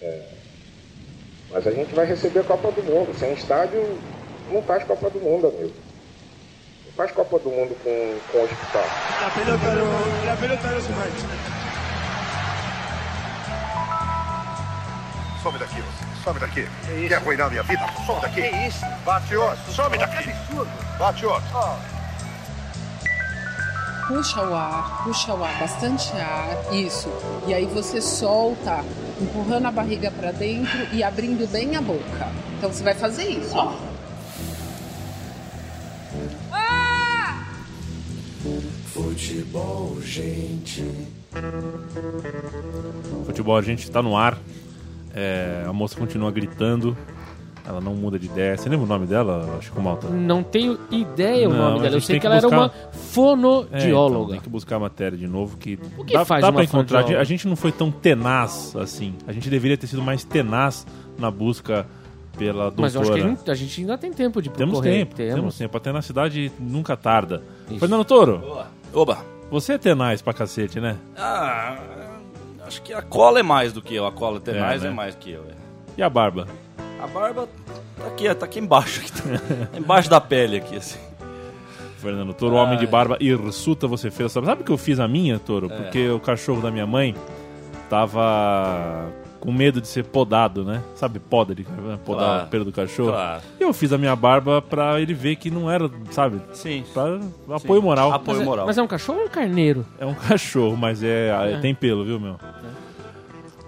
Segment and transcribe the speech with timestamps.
[0.00, 0.22] É,
[1.50, 3.18] mas a gente vai receber a Copa do Mundo.
[3.18, 3.98] Sem estádio,
[4.50, 5.74] não faz Copa do Mundo, amigo.
[6.86, 8.84] Não faz Copa do Mundo com, com hospital.
[9.22, 11.58] La pelota no, la pelota no se mancha.
[15.42, 16.24] Some daqui, você.
[16.24, 16.68] Some daqui.
[17.08, 17.86] Quer arruinar minha vida?
[18.06, 18.42] Some daqui.
[18.42, 18.84] Que isso?
[19.04, 19.72] Bate outro.
[19.72, 20.30] Some daqui.
[20.30, 20.70] absurdo.
[20.98, 21.48] Bate outro.
[24.08, 27.10] Puxa o ar, puxa o ar, bastante ar, isso.
[27.46, 28.82] E aí você solta,
[29.20, 32.28] empurrando a barriga para dentro e abrindo bem a boca.
[32.56, 33.74] Então você vai fazer isso, ó.
[38.92, 40.84] Futebol, gente.
[43.26, 44.38] Futebol, a gente tá no ar.
[45.14, 46.96] É, a moça continua gritando.
[47.66, 48.56] Ela não muda de ideia.
[48.56, 50.08] Você lembra o nome dela, Chico Malta?
[50.08, 51.96] Não tenho ideia o Não, nome mas dela.
[51.96, 54.32] Eu sei que que ela era buscar- uma É, então, fonodióloga.
[54.32, 55.56] tem que buscar a matéria de novo.
[55.56, 57.04] Que O que dá, faz dá uma pra encontrar.
[57.04, 59.14] A gente não foi tão tenaz assim.
[59.26, 60.86] A gente deveria ter sido mais tenaz
[61.18, 61.86] na busca
[62.38, 62.82] pela doutora.
[62.82, 65.58] Mas eu acho que a gente, a gente ainda tem tempo de Temos tempo, temos.
[65.58, 65.76] tempo.
[65.76, 67.42] A tenacidade nunca tarda.
[67.68, 67.80] Isso.
[67.80, 69.18] Fernando Toro, Oba.
[69.50, 70.96] você é tenaz pra cacete, né?
[71.16, 71.76] Ah,
[72.66, 74.06] acho que a cola é mais do que eu.
[74.06, 74.88] A cola tem É, mais né?
[74.88, 75.42] é mais que eu.
[75.42, 75.54] é.
[75.96, 76.46] E a barba?
[77.00, 77.48] A barba
[77.96, 79.00] tá aqui, tá aqui embaixo.
[79.00, 79.22] Aqui, tá
[79.78, 80.98] embaixo da pele aqui, assim.
[81.98, 84.30] Fernando Toro, homem de barba hirsuta, você fez.
[84.30, 85.66] Sabe sabe o que eu fiz a minha, Toro?
[85.72, 85.76] É.
[85.76, 87.14] Porque o cachorro da minha mãe
[87.90, 89.10] tava
[89.40, 90.82] com medo de ser podado, né?
[90.94, 92.44] Sabe, poda de podar Claro.
[92.44, 93.10] o pelo do cachorro?
[93.12, 93.42] Claro.
[93.58, 96.40] E eu fiz a minha barba pra ele ver que não era, sabe?
[96.52, 96.84] Sim.
[96.92, 97.18] Pra
[97.56, 98.12] apoio moral.
[98.12, 98.66] Apoio Mas, é, moral.
[98.66, 99.86] mas é um cachorro ou um carneiro?
[99.98, 102.36] É um cachorro, mas é, é, tem pelo, viu, meu?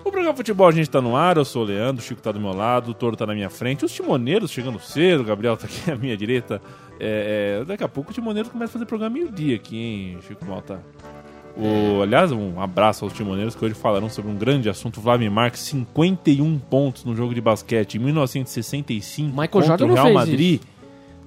[0.04, 2.32] O programa Futebol a gente tá no ar, eu sou o Leandro, o Chico tá
[2.32, 5.56] do meu lado, o Toro tá na minha frente, os timoneiros chegando cedo, o Gabriel
[5.56, 6.60] tá aqui à minha direita.
[6.98, 10.44] É, é, daqui a pouco o timoneiros começa a fazer programa meio-dia aqui, hein, Chico
[10.44, 10.82] Malta?
[11.56, 15.00] O, aliás, um abraço aos timoneiros que hoje falarão sobre um grande assunto.
[15.00, 20.12] Vladimir Marques, 51 pontos no jogo de basquete em 1965 Michael contra Jordan o Real
[20.12, 20.60] Madrid.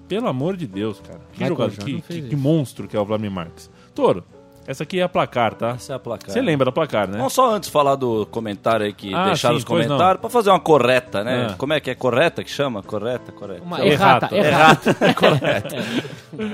[0.07, 1.19] Pelo amor de Deus, cara.
[1.33, 2.29] Que, Michael jogador, que, que- isso.
[2.29, 3.69] que monstro que é o Vladimir Marques.
[3.93, 4.23] Toro,
[4.67, 5.69] essa aqui é a placar, tá?
[5.71, 6.29] Essa é a placar.
[6.31, 7.17] Você lembra da placar, né?
[7.17, 10.49] Vamos só antes falar do comentário aí que Ah, deixaram sim, os comentários, pra fazer
[10.49, 11.47] uma correta, né?
[11.51, 11.55] Ah.
[11.57, 12.81] Como é que é correta que chama?
[12.83, 13.61] Correta, correta.
[13.63, 14.35] Uma Errata.
[14.35, 14.89] errata, errata.
[15.03, 15.75] Errata, correto.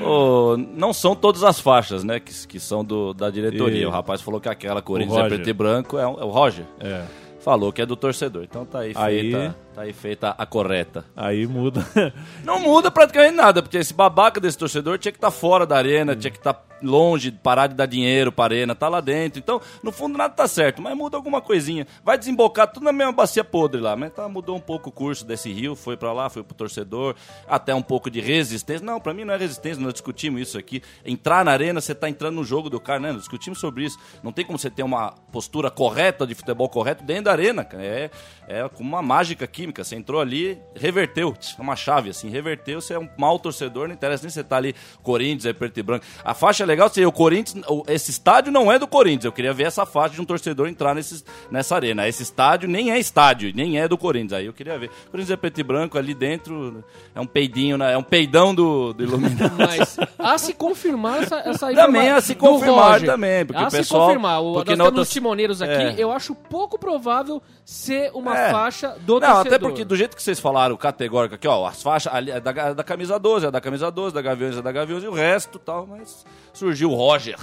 [0.06, 3.82] Ô, não são todas as faixas, né, que, que são do, da diretoria.
[3.82, 6.30] E- O rapaz falou que aquela Corinthians é preto e branco, é, o- é o
[6.30, 6.66] Roger.
[6.80, 7.02] É.
[7.40, 8.44] Falou que é do torcedor.
[8.44, 11.06] Então tá aí, Aí- feita, tá aí feita a correta.
[11.16, 11.86] Aí muda.
[12.44, 16.16] Não muda praticamente nada, porque esse babaca desse torcedor tinha que estar fora da arena,
[16.16, 19.40] tinha que estar longe, parar de dar dinheiro pra arena, tá lá dentro.
[19.40, 21.86] Então, no fundo, nada tá certo, mas muda alguma coisinha.
[22.04, 25.26] Vai desembocar tudo na mesma bacia podre lá, mas tá, mudou um pouco o curso
[25.26, 27.16] desse rio, foi pra lá, foi pro torcedor,
[27.48, 28.86] até um pouco de resistência.
[28.86, 30.82] Não, pra mim não é resistência, nós discutimos isso aqui.
[31.06, 33.12] Entrar na arena, você tá entrando no jogo do cara, né?
[33.12, 33.98] Nós discutimos sobre isso.
[34.24, 37.84] Não tem como você ter uma postura correta de futebol correto dentro da arena, cara.
[37.84, 38.12] É,
[38.48, 39.84] é uma mágica química.
[39.84, 43.94] Você entrou ali, reverteu, tch, uma chave assim, reverteu, você é um mau torcedor, não
[43.96, 46.06] interessa nem se você tá ali, Corinthians, é preto e branco.
[46.24, 49.54] A faixa é legal, se o Corinthians, esse estádio não é do Corinthians, eu queria
[49.54, 52.08] ver essa faixa de um torcedor entrar nesse, nessa arena.
[52.08, 54.90] Esse estádio nem é estádio, nem é do Corinthians, aí eu queria ver.
[55.08, 56.84] O Corinthians é preto e branco, ali dentro
[57.16, 57.94] é um peidinho, né?
[57.94, 59.56] é um peidão do, do Iluminado.
[59.58, 63.78] Mas a se confirmar essa, essa Também a se confirmar também, porque a o se
[63.78, 64.42] pessoal- confirmar.
[64.42, 65.96] O, porque nós temos outra- os timoneiros aqui, É.
[65.98, 68.52] eu acho pouco provável ser uma É.
[68.52, 69.59] faixa do Não, torcedor.
[69.60, 72.74] Até porque do jeito que vocês falaram, categórico aqui, ó, as faixas ali é da,
[72.74, 75.60] da camisa 12, é da camisa 12, da Gaviões é da Gaviões e o resto
[75.60, 77.38] tal, mas surgiu o Roger.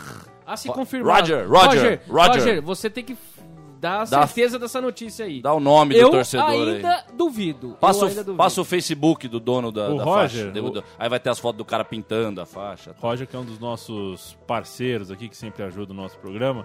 [0.47, 1.21] A se confirmar.
[1.21, 2.29] Roger, Roger, Roger.
[2.39, 3.17] Roger, você tem que
[3.81, 5.43] dar a Dá- certeza dessa notícia aí.
[5.43, 7.03] Dá o nome eu do torcedor ainda aí.
[7.15, 7.77] duvido.
[7.81, 8.39] Passa, eu o- ainda duvido.
[8.39, 10.63] passa o Facebook do dono da, O da Roger, faixa.
[10.63, 12.95] o- Aí vai ter as fotos do cara pintando a faixa.
[12.99, 16.65] Roger, que é um dos nossos parceiros aqui, que sempre ajuda o nosso programa.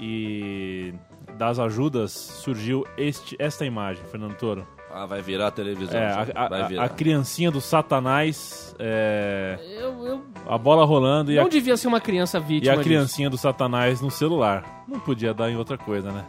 [0.00, 0.94] E
[1.36, 4.66] das ajudas surgiu este, esta imagem, Fernando Toro.
[4.92, 6.00] Ah, vai virar a televisão.
[6.00, 6.32] É, sabe?
[6.34, 6.84] a, a- vai a- virar.
[6.84, 11.88] a criancinha do Satanás, é, Eu, eu a bola rolando e a, não devia ser
[11.88, 12.88] uma criança e vítima a disso.
[12.88, 14.84] criancinha do Satanás no celular.
[14.88, 16.24] Não podia dar em outra coisa, né?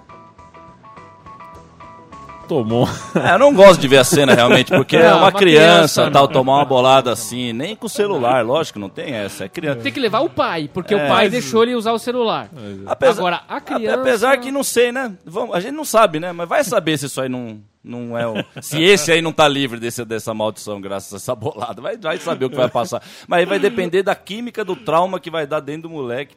[2.48, 2.88] Tomou.
[3.16, 6.01] É, eu não gosto de ver a cena realmente, porque é Não, uma, uma criança,
[6.01, 9.50] criança, tal, tomar uma bolada assim, nem com o celular, lógico, não tem essa, é
[9.50, 9.81] criança.
[9.81, 11.06] Tem que levar o pai, porque É.
[11.06, 12.50] o pai deixou ele usar o celular.
[12.88, 14.00] Apesar, Agora, a criança...
[14.01, 15.13] apesar que não sei, né?
[15.25, 16.31] Vamos, a gente não sabe, né?
[16.31, 18.34] Mas vai saber se isso aí não, não é o.
[18.62, 21.81] Se esse aí não tá livre desse, dessa maldição, graças a essa bolada.
[21.81, 23.02] Vai, vai saber o que vai passar.
[23.28, 26.36] Mas aí vai depender da química do trauma que vai dar dentro do moleque.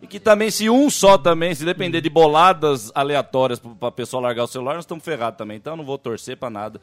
[0.00, 4.22] E que também, se um só também, se depender de boladas aleatórias pra, pra pessoa
[4.22, 5.58] largar o celular, nós estamos ferrados também.
[5.58, 6.80] Então eu não vou torcer pra nada.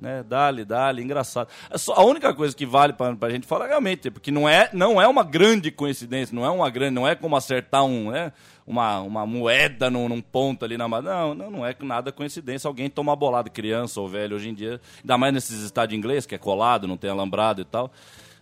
[0.00, 0.24] Né?
[0.26, 1.48] Dali, dali, engraçado.
[1.70, 5.02] É a única coisa que vale pra, pra gente falar realmente, porque não é, não
[5.02, 8.32] é uma grande coincidência, não é uma grande, não é como acertar um, né?
[8.70, 12.68] Uma, uma moeda num, num ponto ali na Não, não, não é nada coincidência.
[12.68, 16.36] Alguém toma bolada, criança ou velho, hoje em dia, ainda mais nesses estádios ingleses, que
[16.36, 17.90] é colado, não tem alambrado e tal.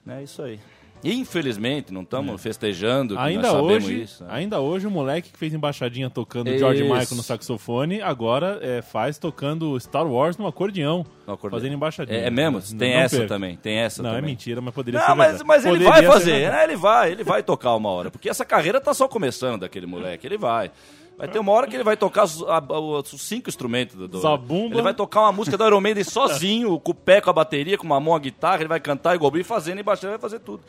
[0.06, 0.60] É isso aí.
[1.04, 3.24] Infelizmente, não estamos festejando que É.
[3.24, 4.24] Ainda nós sabemos hoje, isso.
[4.24, 4.30] né?
[4.32, 6.92] ainda hoje o moleque que fez embaixadinha tocando George Isso.
[6.92, 11.04] Michael no saxofone, agora é, faz tocando Star Wars no acordeão.
[11.26, 11.60] No acordeão.
[11.60, 12.18] Fazendo embaixadinha.
[12.18, 12.60] É, é mesmo?
[12.60, 13.34] Tem não essa perca.
[13.34, 13.56] também.
[13.56, 14.30] Tem essa Não, é também.
[14.30, 16.64] mentira, mas poderia Não, ser mas, mas ele vai fazer, né?
[16.64, 18.10] Ele vai, ele vai tocar uma hora.
[18.10, 20.26] Porque essa carreira tá só começando daquele moleque.
[20.26, 20.70] Ele vai.
[21.18, 22.62] Vai ter uma hora que ele vai tocar os, a-
[23.02, 24.06] os cinco instrumentos do.
[24.06, 24.74] do- Zabumba.
[24.76, 27.76] Ele vai tocar uma música do Iron Maiden sozinho, com o pé, com a bateria,
[27.76, 30.38] com uma mão a guitarra, ele vai cantar igual e fazendo, embaixo ele vai fazer
[30.38, 30.62] tudo.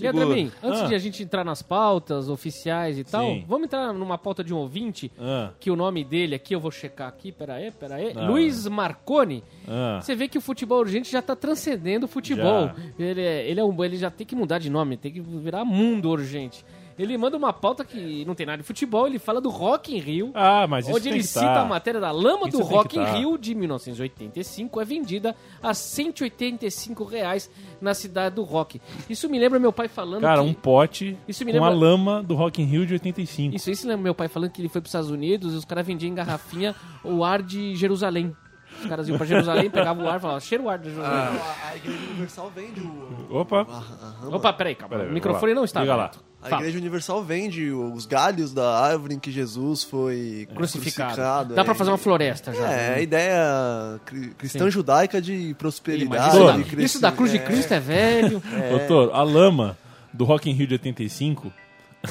[0.00, 0.86] E Adremin, antes Ah.
[0.86, 3.44] de a gente entrar nas pautas oficiais e tal, Sim.
[3.48, 5.50] vamos entrar numa pauta de um ouvinte, Ah.
[5.58, 8.12] que o nome dele aqui, eu vou checar aqui, peraí, peraí.
[8.14, 8.28] Ah.
[8.28, 9.42] Luiz Marconi.
[9.66, 9.98] Ah.
[10.00, 12.66] Você vê que o futebol urgente já tá transcendendo o futebol.
[12.66, 12.74] Já.
[12.98, 15.64] Ele, é, ele, é um, ele já tem que mudar de nome, tem que virar
[15.64, 16.64] mundo urgente.
[16.98, 20.00] Ele manda uma pauta que não tem nada de futebol, ele fala do Rock in
[20.00, 20.30] Rio.
[20.34, 21.60] Ah, mas isso onde tem ele que cita tá.
[21.62, 23.12] a matéria da lama Isso do Rock in tá.
[23.12, 27.50] Rio de 1985 é vendida a 185 reais
[27.80, 28.80] na cidade do Rock.
[29.08, 30.48] Isso me lembra meu pai falando Cara, que...
[30.48, 33.54] um pote Isso me com lembra- a lama do Rock in Rio de 85.
[33.54, 35.64] Isso, isso lembra meu pai falando que ele foi para os Estados Unidos e os
[35.64, 36.74] caras vendiam em garrafinha
[37.04, 38.34] o ar de Jerusalém.
[38.80, 41.18] Os caras iam pra Jerusalém, pegavam o ar e falavam, cheira o ar de Jerusalém.
[41.18, 43.26] A, a Igreja Universal vende o.
[43.38, 43.62] Opa.
[43.62, 44.36] a rama.
[44.36, 44.96] Opa, peraí, calma.
[44.96, 46.10] Peraí, o microfone não está Liga lá.
[46.40, 46.62] A Fala.
[46.62, 51.52] Igreja Universal vende os galhos da árvore em que Jesus foi Crucificado.
[51.52, 51.56] é.
[51.56, 52.70] Dá pra fazer uma floresta já.
[52.72, 56.28] É, a ideia cri- cristã judaica de prosperidade.
[56.36, 57.40] Isso, da, isso da cruz de é.
[57.40, 58.40] Cristo é velho.
[58.70, 59.76] Doutor, a lama
[60.12, 61.52] do Rock in Rio de 85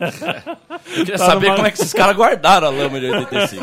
[0.00, 3.62] Eu queria Tá saber numa- como é que esses caras guardaram a lama de 85.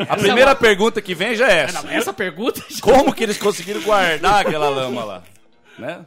[0.10, 1.86] A primeira pergunta que vem já é essa.
[1.88, 5.22] Essa pergunta Como que eles conseguiram guardar aquela lama lá?
[5.78, 6.00] Né?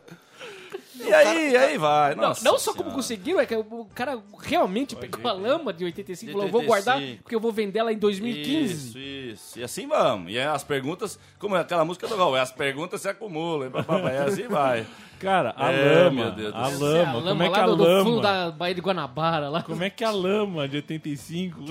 [0.99, 2.15] E aí, aí vai.
[2.15, 2.95] Não, Nossa não só como Senhora.
[2.95, 6.95] conseguiram, é que o cara realmente pegou a lama de 85 e falou, vou guardar
[6.95, 7.23] 85.
[7.23, 8.73] porque eu vou vender ela em 2015.
[8.73, 9.59] Isso, isso.
[9.59, 10.31] E assim vamos.
[10.33, 13.69] E aí as perguntas, como é aquela música do Raul, as perguntas se acumulam.
[13.69, 14.85] E e assim vai.
[15.19, 17.57] Cara, a É, lama, meu Deus do a lama, É, a como lama é que
[17.57, 19.63] lá a do, do fundo lama, da Baía de Guanabara lá.
[19.63, 21.63] como é que a lama de 85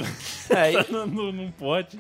[0.50, 1.98] É, e- tá num, num pote?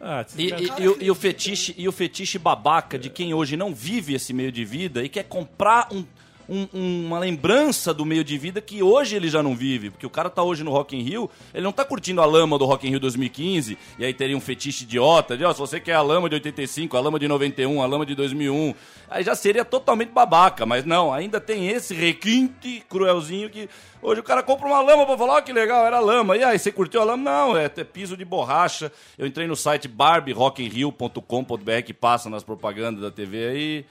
[0.00, 3.56] Ah, E, e- e o- e o fetiche, e o fetiche babaca de quem hoje
[3.56, 6.04] não vive esse meio de vida e quer comprar um-
[6.48, 6.68] um-
[7.06, 9.90] uma lembrança do meio de vida que hoje ele já não vive.
[9.90, 12.58] Porque o cara tá hoje no Rock in Rio, ele não tá curtindo a lama
[12.58, 15.78] do Rock in Rio 2015, e aí teria um fetiche idiota de, ó, se você
[15.78, 18.74] quer a lama de 85, a lama de 91, a lama de 2001,
[19.10, 20.64] aí já seria totalmente babaca.
[20.64, 23.68] Mas não, ainda tem esse requinte cruelzinho que
[24.02, 26.36] hoje o cara compra uma lama pra falar, ó, que legal, era lama.
[26.36, 27.22] E aí, você curtiu a lama?
[27.30, 28.90] Não, é, é piso de borracha.
[29.18, 33.84] Eu entrei no site barbierockinrio.com.br que passa nas propagandas da TV aí,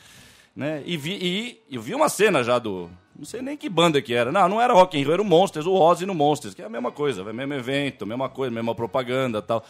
[0.58, 0.82] né?
[0.86, 2.90] E vi, e, eu vi uma cena já do...
[3.16, 4.32] Não sei nem que banda que era.
[4.32, 6.66] Não, não era Rock in Rio, era o Monsters, o Ozzy no Monsters, que é
[6.66, 9.64] a mesma coisa, é mesmo evento, mesma coisa, mesma propaganda tal.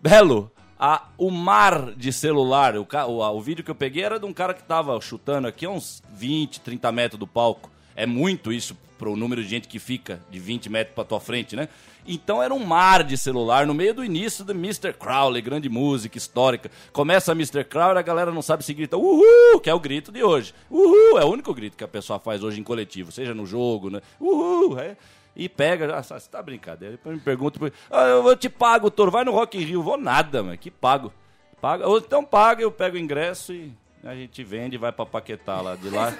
[0.00, 4.18] Belo, a, o mar de celular, o, o, a- o vídeo que eu peguei era
[4.18, 7.70] de um cara que tava chutando aqui a uns 20, 30 metros do palco.
[7.94, 11.54] É muito isso pro número de gente que fica de 20 metros pra tua frente,
[11.54, 11.68] né?
[12.06, 14.92] Então era um mar de celular no meio do início do Mr.
[14.92, 16.70] Crowley, grande música histórica.
[16.92, 17.64] Começa Mr.
[17.64, 20.54] Crowley, a galera não sabe se grita uhul, que é o grito de hoje.
[20.70, 23.90] Uhul, é o único grito que a pessoa faz hoje em coletivo, seja no jogo,
[23.90, 24.00] né?
[24.20, 24.96] Uhul, é.
[25.34, 26.92] E pega, ah, você tá brincadeira.
[26.92, 27.60] Depois me pergunta,
[27.90, 29.82] ah, eu eu te pago, Toro, vai no Rock in Rio.
[29.82, 31.12] Vou nada, mano, que pago.
[31.60, 33.72] Paga, ou então paga, eu pego o ingresso e
[34.08, 35.74] a gente vende e vai pra Paquetá lá.
[35.76, 36.10] De lá,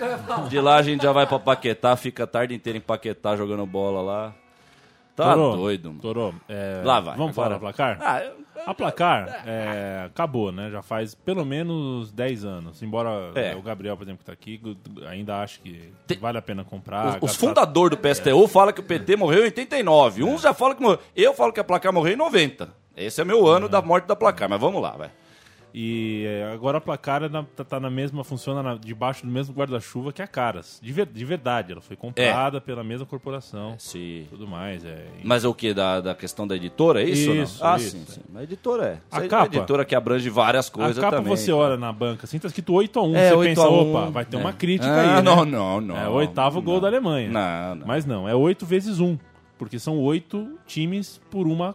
[0.48, 3.64] de lá a gente já vai pra Paquetá, fica a tarde inteira em Paquetá jogando
[3.66, 4.34] bola lá.
[5.14, 6.00] Tá Torô, doido, mano.
[6.02, 7.16] Torô, é, Lá vai.
[7.16, 7.98] Vamos falar Agora- do placar?
[8.02, 10.70] Ah, eu- A placar é, acabou, né?
[10.70, 12.82] Já faz pelo menos 10 anos.
[12.82, 13.52] Embora É.
[13.52, 14.60] é, o Gabriel, por exemplo, que tá aqui,
[15.08, 17.06] ainda acho que Tem- vale a pena comprar.
[17.06, 20.22] Os, os gastar- fundadores do PSTU falam que o PT morreu em 89.
[20.22, 20.98] Uns já falam que morreu.
[21.14, 22.68] Eu falo que a placar morreu em 90.
[22.94, 25.10] Esse é meu ano da morte da placar, mas vamos lá, vai.
[25.78, 29.54] E é, agora a placar é tá, tá na mesma, funciona na- debaixo do mesmo
[29.54, 30.80] guarda-chuva que a Caras.
[30.82, 33.74] De, ver- de verdade, ela foi comprada pela mesma corporação.
[33.78, 34.26] Se...
[34.30, 34.82] Tudo mais.
[34.86, 35.74] É, Mas é o que?
[35.74, 37.28] Da, da questão da editora, é isso?
[37.30, 37.70] ou Isso, não?
[37.70, 37.90] Ah, isso.
[37.90, 38.20] sim, sim.
[38.34, 38.98] A editora é.
[39.12, 41.36] A Essa capa- editora que abrange várias a coisas capa também.
[41.36, 43.14] você olha na banca assim, tá escrito 8x1.
[43.14, 44.40] É, você 8 pensa, a 1, opa, vai ter é.
[44.40, 45.06] uma crítica Ah, aí.
[45.16, 45.20] né?
[45.22, 45.96] não, não, não.
[45.98, 46.80] É o oitavo gol Não.
[46.80, 47.30] da Alemanha.
[47.30, 47.86] Não, não.
[47.86, 49.18] Mas não, é 8 vezes 1.
[49.58, 51.74] Porque são oito times por uma,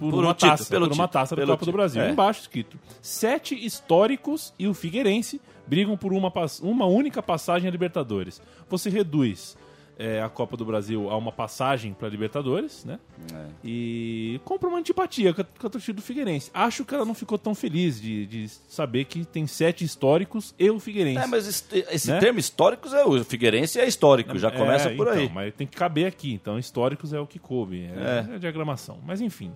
[0.00, 0.70] por Por uma um título, taça.
[0.70, 1.76] pelo por uma taça da Copa do título.
[1.76, 2.02] Brasil.
[2.02, 2.10] É.
[2.10, 8.40] Embaixo escrito: sete históricos e o Figueirense brigam por uma, uma única passagem a Libertadores.
[8.68, 9.56] Você reduz
[9.98, 12.98] é, a Copa do Brasil a uma passagem para Libertadores, né?
[13.34, 13.46] É.
[13.62, 16.50] E compra uma antipatia com a, com a torcida do Figueirense.
[16.54, 20.70] Acho que ela não ficou tão feliz de, de saber que tem sete históricos e
[20.70, 21.22] o Figueirense.
[21.22, 22.18] É, mas esse, Né?
[22.18, 25.24] termo históricos é o Figueirense é histórico, já começa É, por aí.
[25.24, 26.32] então, mas tem que caber aqui.
[26.32, 27.84] Então, históricos é o que coube.
[27.94, 28.98] É, é diagramação.
[29.06, 29.52] Mas enfim,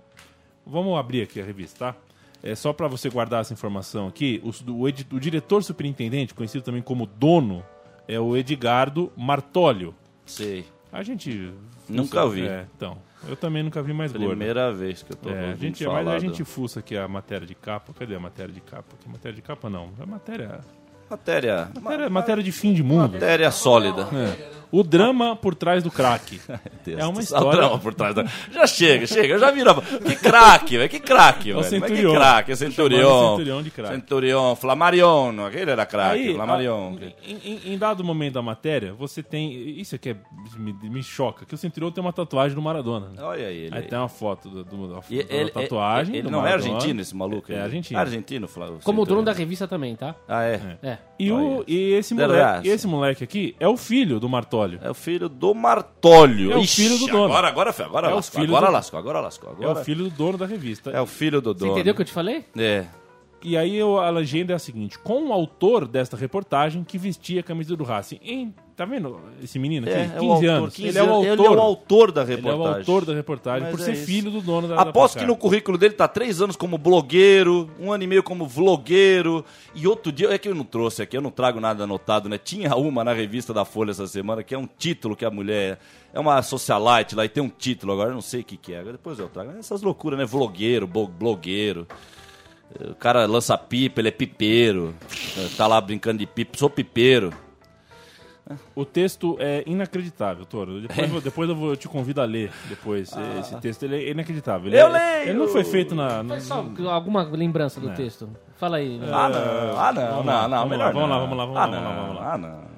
[0.67, 1.99] vamos abrir aqui a revista, tá?
[2.43, 4.43] É só para você guardar essa informação aqui.
[4.69, 7.65] O, edi- o diretor superintendente, conhecido também como dono,
[8.07, 9.95] é o Edgardo Martólio.
[10.27, 10.67] Sei.
[10.93, 11.53] A gente.
[11.89, 12.47] Nunca fuça- vi.
[12.47, 12.99] É, então.
[13.27, 14.27] Eu também nunca vi mais gordo.
[14.29, 17.47] Primeira vez que eu tô É, a gente, mas a gente fuça aqui a matéria
[17.47, 17.95] de capa.
[17.95, 18.95] Cadê a matéria de capa?
[19.01, 19.89] Aqui, matéria de capa não.
[19.99, 20.61] É matéria.
[21.11, 23.13] Matéria, Matéria, matéria de fim de mundo.
[23.13, 24.09] matéria sólida.
[24.13, 24.55] É.
[24.73, 26.41] O drama por trás do craque.
[26.85, 28.25] Deus É uma do história- drama por trás da...
[28.53, 29.35] Já chega, chega.
[29.35, 29.81] Eu já virava.
[29.83, 30.91] Que craque, velho.
[30.91, 31.81] Que craque, É o velho.
[31.81, 32.13] Mas Que Centurion.
[32.15, 32.57] craque.
[32.57, 33.31] Chamando Centurion.
[33.37, 33.95] Centurion de craque.
[33.95, 34.57] Centurion.
[34.57, 35.47] Flamarion.
[35.47, 36.29] Aquele era craque.
[36.29, 36.97] Aí, Flamarion.
[37.01, 39.53] a- em, em- dado momento da matéria, você tem.
[39.79, 40.17] Isso aqui é-
[40.57, 43.11] me, me choca, que o Centurion tem uma tatuagem do Maradona.
[43.11, 43.23] né?
[43.23, 43.75] Olha aí ele.
[43.77, 43.89] Aí aí.
[43.89, 46.15] tem uma foto do, do- da, E da ele, tatuagem.
[46.17, 46.75] ele do não é Maradona.
[46.75, 47.53] argentino esse maluco?
[47.53, 47.63] É aí?
[47.63, 48.01] argentino.
[48.01, 48.81] Argentino, Flávio.
[48.83, 49.45] Como o dono da Centurion.
[49.47, 50.17] revista também, tá?
[50.27, 50.94] Ah, é.
[50.95, 50.99] É.
[51.19, 51.65] E, o, Olha.
[51.69, 54.81] e, esse moleque, e esse moleque aqui é o filho do Martólio.
[54.83, 56.53] É o filho do Martólio.
[56.53, 57.25] É o filho do dono.
[57.25, 58.41] Agora, agora, agora É o lascou.
[58.41, 59.51] filho Agora do- lascou, agora lascou.
[59.51, 59.81] É Agora...
[59.81, 60.91] o filho do dono da revista.
[60.91, 61.73] É o filho do Você dono.
[61.73, 62.45] entendeu o que eu te falei?
[62.59, 62.85] É.
[63.47, 67.41] E aí eu- a legenda é a seguinte: com o autor desta reportagem que vestia
[67.41, 68.19] a camisa do Racing.
[68.23, 69.95] Em- tá vendo esse menino aqui?
[69.97, 70.75] É, 15 é autor, anos.
[70.75, 71.27] 15 ele é o autor.
[71.33, 72.65] Ele é o autor da Ele é reportagem.
[72.73, 74.07] o autor da reportagem, Mas por é ser isso.
[74.07, 75.29] filho do dono da da Aposto que placar.
[75.29, 79.87] no currículo dele tá três anos como blogueiro, um ano e meio como vlogueiro, e
[79.87, 82.39] outro dia, é que eu não trouxe aqui, eu não trago nada anotado, né?
[82.39, 85.79] Tinha uma na revista da Folha essa semana, que é um título que a mulher,
[86.15, 88.73] é uma socialite lá, e tem um título agora, eu não sei o que que
[88.73, 89.53] é, depois eu trago.
[89.59, 90.25] Essas loucuras, né?
[90.25, 91.87] Vlogueiro, blogueiro.
[92.91, 94.95] O cara lança pipa, ele é pipeiro,
[95.57, 97.33] tá lá brincando de pipa, sou pipeiro.
[98.75, 100.81] O texto é inacreditável, Toro.
[100.83, 103.11] Depois, eu vou- depois eu, vou, eu te convido a ler depois.
[103.41, 104.67] Esse texto ele é inacreditável.
[104.69, 104.81] Ele Ah.
[104.81, 105.31] Eu é- leio!
[105.31, 106.23] Ele não foi feito na.
[106.23, 108.29] na- só alguma lembrança do texto.
[108.57, 109.01] Fala aí.
[109.05, 111.21] Ah, não, ah, não, Vamos não, lá, não, vamos melhor lá, vamos lá, não.
[111.21, 112.33] vamos lá, vamos ah, lá, vamos lá, não, vamos lá.
[112.35, 112.75] Ah, não.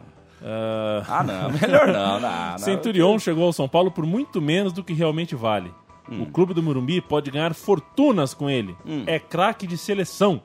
[0.49, 2.59] Ah, Ah, não, melhor não, não, não.
[2.59, 5.73] Centurion chegou ao São Paulo por muito menos do que realmente vale.
[6.11, 6.23] Hum.
[6.23, 8.77] O clube do Morumbi pode ganhar fortunas com ele.
[9.07, 10.43] É craque de seleção.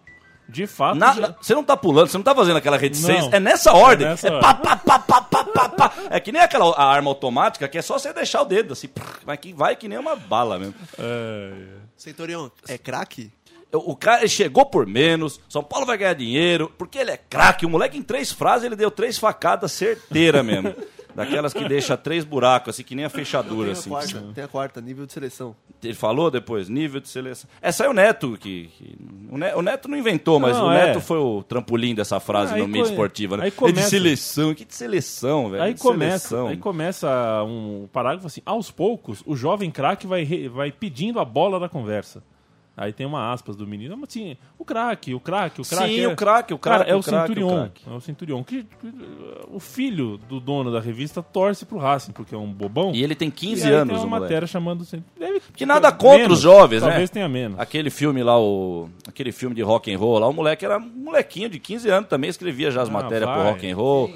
[0.50, 0.98] De fato.
[0.98, 3.30] Na- já- na- você não tá pulando, você não tá fazendo aquela reticência.
[3.30, 3.38] Não.
[3.38, 4.06] É nessa ordem.
[4.06, 5.94] É É, nessa pá, pá, pá, pá, pá, pá, pá.
[6.10, 8.90] É que nem aquela a arma automática que é só você deixar o dedo assim.
[9.26, 10.74] Mas que vai que nem uma bala mesmo.
[11.96, 13.32] Centurion, é craque?
[13.74, 17.66] O cara chegou por menos, São Paulo vai ganhar dinheiro, porque ele é craque.
[17.66, 20.76] O moleque em três frases ele deu três facadas certeira mesmo.
[21.16, 23.90] Daquelas que deixa três buracos, assim, que nem a fechadura, Tem a assim.
[23.90, 25.56] quarta, tem a quarta, nível de seleção.
[25.84, 27.50] Ele falou depois, nível de seleção.
[27.62, 28.68] Essa é o Neto que.
[28.78, 28.96] que-
[29.32, 30.88] o, Ne- o Neto não inventou, mas Não, o é.
[30.88, 33.44] Neto foi o trampolim dessa frase Aí no mídia co- esportiva, né?
[33.44, 34.54] aí É começa- de seleção.
[34.54, 35.64] Que de seleção, velho?
[35.64, 36.48] Aí começa, seleção.
[36.50, 41.60] aí começa um parágrafo assim: aos poucos, o jovem craque vai, vai pedindo a bola
[41.60, 42.24] da conversa.
[42.82, 45.94] Aí tem uma aspas do menino, mas assim, o craque, o craque, o craque.
[45.96, 47.50] Sim, é- o craque, o Cara, craque, é o o o Centurion.
[47.50, 47.82] craque.
[47.88, 48.44] É o Centurion.
[48.44, 48.94] Que, que-
[49.52, 52.92] o filho do dono da revista torce pro Racing, porque é um bobão.
[52.94, 54.24] E ele tem E 15 aí anos, tem o uma moleque.
[54.24, 54.84] matéria chamando.
[55.20, 56.88] Deve Que nada contra os jovens, né?
[56.90, 57.60] Talvez tenha menos.
[57.60, 58.90] Aquele filme lá, o.
[59.08, 62.10] Aquele filme de rock and roll lá, o moleque era um molequinho de 15 anos
[62.10, 63.52] também, escrevia já as Ah, matérias pro vai.
[63.52, 64.12] rock and roll.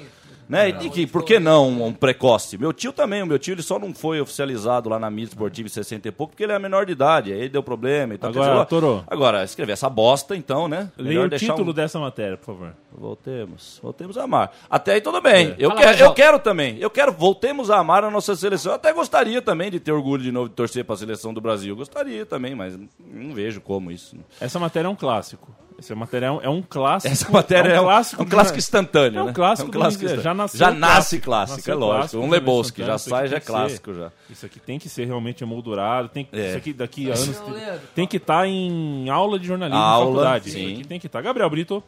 [0.48, 0.68] Né?
[0.68, 2.56] E que, por que não um, um precoce?
[2.56, 5.66] Meu tio também, o meu tio ele só não foi oficializado lá na mídia esportiva
[5.66, 8.30] em 60 e pouco, porque ele é menor de idade, aí deu problema e tal.
[8.30, 9.04] Agora, Toro.
[9.06, 10.90] Agora, escrever essa bosta, então, né?
[10.96, 12.72] Leia o título um- dessa matéria, por favor.
[12.92, 14.52] Voltemos, voltemos a amar.
[14.70, 15.54] Até aí tudo bem.
[15.58, 16.78] Eu, Fala quero, eu quero também.
[16.78, 18.72] Eu quero, voltemos a amar a nossa seleção.
[18.72, 21.40] Eu até gostaria também de ter orgulho de novo de torcer para a seleção do
[21.40, 21.76] Brasil.
[21.76, 24.16] Gostaria também, mas não vejo como isso.
[24.40, 25.54] Essa matéria é um clássico.
[25.78, 27.12] Essa matéria é um, é um clássico.
[27.12, 28.58] Essa matéria é um, clássico, é um clássico né?
[28.58, 29.32] instantâneo, É um né?
[29.34, 30.80] clássico É um clássico já nasceu já clássico.
[30.80, 31.98] nasce clássico, Nasceu é lógico.
[31.98, 34.12] clássico, Um já Lebowski, já sai, já é tem clássico ser- já.
[34.30, 36.08] Isso aqui tem que ser realmente emoldurado.
[36.08, 36.48] Tem, É.
[36.48, 37.40] Isso aqui daqui a anos.
[37.40, 37.86] Ô, Leandro.
[37.94, 40.50] Tem que estar em aula de jornalismo Aula, na faculdade.
[40.50, 40.64] sim.
[40.66, 41.20] Isso aqui tem que estar.
[41.20, 41.84] Gabriel Brito.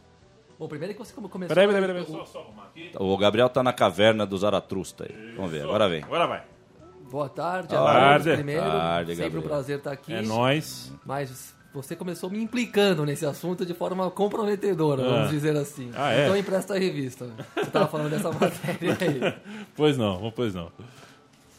[0.59, 1.55] Bom, primeiro é que você come- começou...
[1.55, 2.03] Peraí, peraí, peraí.
[2.05, 2.19] peraí.
[2.19, 2.91] Só, só arrumar aqui.
[2.99, 5.33] O Gabriel tá na caverna do Zaratrusta aí.
[5.35, 6.03] Vamos ver, agora vem.
[6.03, 6.43] Agora vai.
[7.09, 8.33] Boa tarde, Boa tarde.
[8.33, 8.61] primeiro.
[8.61, 9.43] Tarde, Sempre Gabriel.
[9.45, 10.13] um prazer estar aqui.
[10.13, 10.93] É nóis.
[11.05, 15.09] Mas você começou me implicando nesse assunto de forma comprometedora, Ah.
[15.09, 15.91] vamos dizer assim.
[15.95, 16.23] Ah, é?
[16.25, 17.27] Então empresta a revista.
[17.55, 19.33] Você tava falando dessa matéria aí.
[19.75, 20.71] Pois não, pois não.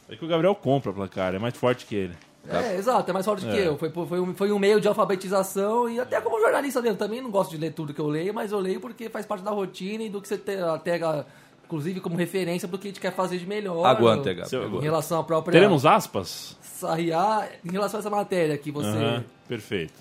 [0.09, 2.15] É que o Gabriel compra placar, é mais forte que ele.
[2.49, 3.77] É, exato, é mais forte que eu.
[3.79, 6.97] Foi, foi, um, foi um meio de alfabetização e até como jornalista mesmo.
[6.97, 9.45] Também não gosto de ler tudo que eu leio, mas eu leio porque faz parte
[9.45, 11.27] da rotina e do que você te- pega,
[11.67, 13.85] inclusive, como referência do que a gente quer fazer de melhor.
[13.85, 14.75] Aguante, no- Gabriel.
[14.77, 15.53] Em relação à própria.
[15.53, 16.57] Teremos aspas?
[16.63, 18.89] Sarriá, em relação a essa matéria que você.
[18.89, 19.93] Aham, perfeito.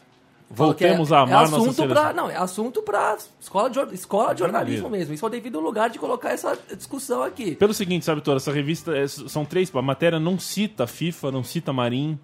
[0.51, 2.03] Voltemos É- a amar é nossa assunto seleção.
[2.03, 5.13] pra, Não, é assunto pra escola de, escola de jornalismo mesmo.
[5.13, 7.53] Isso é o devido lugar de colocar essa discussão aqui.
[7.55, 9.71] Pelo seguinte, sabe, Tora, essa revista é- são três.
[9.75, 12.17] A matéria não cita a FIFA, não cita a Marim.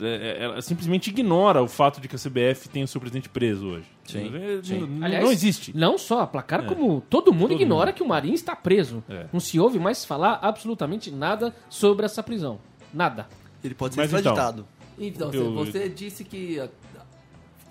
[0.00, 0.04] é,
[0.40, 3.66] é, ela simplesmente ignora o fato de que a CBF tem o seu presidente preso
[3.68, 3.84] hoje.
[4.04, 4.98] Sim, É, sim.
[5.00, 5.76] Aliás, não existe.
[5.76, 7.94] Não só a placar, como todo mundo Todo ignora mundo.
[7.94, 9.04] que o Marinho está preso.
[9.08, 9.26] É.
[9.32, 12.58] Não se ouve mais falar absolutamente nada sobre essa prisão.
[12.92, 13.28] Nada.
[13.62, 14.66] Ele pode ser então, extraditado.
[14.98, 16.68] Então, Eu- você disse que ah,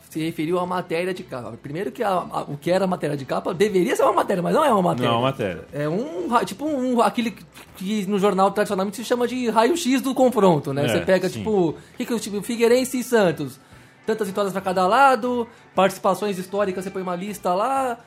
[0.10, 1.52] se referiu à matéria de capa.
[1.62, 4.54] Primeiro que a- a- o que era matéria de capa deveria ser uma matéria, mas
[4.54, 5.12] não é uma matéria.
[5.12, 5.66] Não, matéria.
[5.74, 7.32] É um, tipo um, aquele
[7.76, 10.86] que- no jornal tradicionalmente se chama de raio-x do confronto, né?
[10.86, 11.40] É, Você pega, sim.
[11.40, 13.60] tipo, que que tipo, Figueirense e Santos.
[14.06, 17.98] Tantas vitórias pra cada lado, participações históricas, você põe uma lista lá,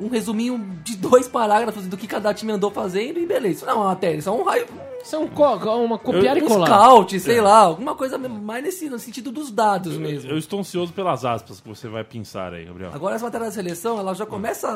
[0.00, 3.56] um resuminho de dois parágrafos do que cada time andou fazendo e beleza.
[3.56, 4.66] Isso não é uma matéria, isso é um raio...
[5.02, 6.66] Isso é um co- uma copiar e um colar.
[6.66, 10.30] scout, sei lá, alguma coisa mais nesse, no sentido dos dados mesmo.
[10.30, 12.90] Eu estou ansioso pelas aspas que você vai pensar aí, Gabriel.
[12.92, 14.68] Agora essa matéria da seleção, ela já começa.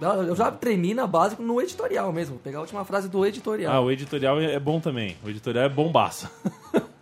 [0.00, 2.38] ela- Eu já tremi na base no editorial mesmo.
[2.38, 3.84] Pegar a última frase do Ah, editorial.
[3.84, 5.14] o editorial é é bom também.
[5.22, 6.30] O editorial é bombaça.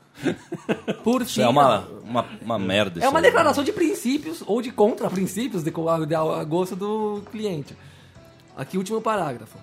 [1.02, 1.42] Por fim.
[1.42, 3.04] é uma, uma, uma merda.
[3.04, 3.24] É uma aí.
[3.24, 7.76] declaração de princípios ou de contra-princípios de, de, a gosto do cliente.
[8.56, 9.58] Aqui, último parágrafo.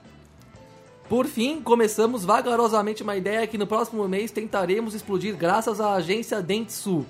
[1.07, 6.41] Por fim, começamos vagarosamente uma ideia que no próximo mês tentaremos explodir graças à agência
[6.41, 7.05] Dentsu,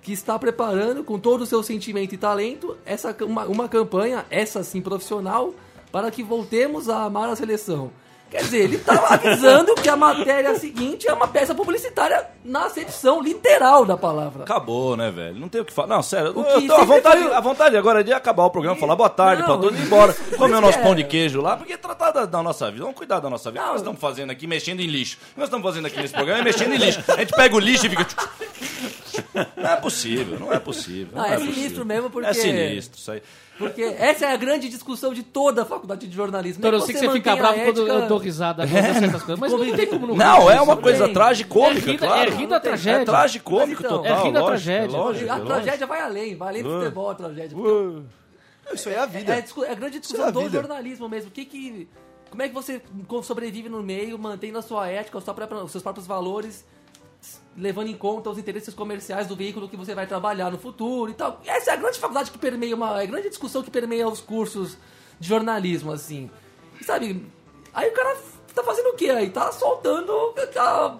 [0.00, 4.64] que está preparando com todo o seu sentimento e talento essa, uma, uma campanha, essa
[4.64, 5.52] sim profissional,
[5.92, 7.90] para que voltemos a amar a seleção.
[8.36, 13.22] Quer dizer, ele estava avisando que a matéria seguinte é uma peça publicitária na acepção
[13.22, 14.42] literal da palavra.
[14.42, 15.40] Acabou, né, velho?
[15.40, 15.88] Não tem o que falar.
[15.88, 18.44] Não, sério, O eu tô a sempre vontade, foi- a vontade agora é de acabar
[18.44, 20.14] o programa, falar boa tarde Não, pra todos e ir embora.
[20.36, 22.82] Comer o nosso é- pão de queijo lá, porque tratar da, da nossa vida.
[22.82, 23.60] Vamos cuidar da nossa vida.
[23.60, 23.72] O que Não.
[23.74, 25.16] nós estamos fazendo aqui, mexendo em lixo.
[25.30, 27.02] O que nós estamos fazendo aqui nesse programa é mexendo em lixo.
[27.08, 28.06] A gente pega o lixo e fica.
[29.56, 31.08] Não é possível, não é possível.
[31.14, 31.54] não Ah, é possível.
[31.54, 33.22] sinistro mesmo, porque- É sinistro, isso aí.
[33.58, 36.62] Porque essa é a grande discussão de toda a faculdade de jornalismo.
[36.62, 38.72] Nem eu sei que você fica mantém a bravo quando ética- eu dou risada com
[38.74, 41.14] certas coisas, mas não tem como não Não, é uma coisa tem.
[41.14, 42.30] tragicômica, É da- claro.
[42.32, 43.00] é rir da Não tem- tragédia.
[43.00, 44.18] É tragicômico então, total.
[44.18, 44.98] é rir da lógico, tragédia.
[44.98, 46.78] lógico, A tragédia vai além, vai além do Uh.
[46.80, 47.56] futebol, a tragédia.
[47.56, 48.02] porque
[48.74, 49.32] Isso aí é a vida.
[49.32, 51.28] É, a é a grande é discussão a do jornalismo mesmo.
[51.28, 51.88] O que que,
[52.28, 52.82] como é que você
[53.22, 56.64] sobrevive no meio, mantendo a sua ética, a os seus próprios valores,
[57.56, 61.14] levando em conta os interesses comerciais do veículo que você vai trabalhar no futuro e
[61.14, 61.40] tal.
[61.46, 64.20] Essa é a grande faculdade que permeia uma, é a grande discussão que permeia os
[64.20, 64.76] cursos
[65.18, 66.30] de jornalismo, assim.
[66.80, 67.24] E, sabe?
[67.72, 68.16] Aí o cara
[68.54, 69.30] tá fazendo o quê aí?
[69.30, 70.98] Tá soltando a,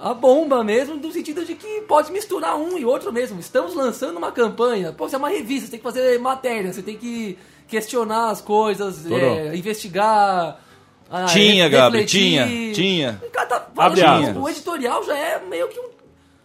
[0.00, 3.40] a bomba mesmo, no sentido de que pode misturar um e outro mesmo.
[3.40, 4.92] Estamos lançando uma campanha.
[4.92, 8.40] Pô, você é uma revista, você tem que fazer matéria, você tem que questionar as
[8.40, 10.60] coisas, é, investigar.
[11.10, 12.46] Ah, Tinha, re- Gabi, refletir.
[12.46, 13.22] tinha, tinha.
[13.26, 14.42] O cara tá Abre falando, aspas.
[14.42, 15.88] o editorial já é meio que um,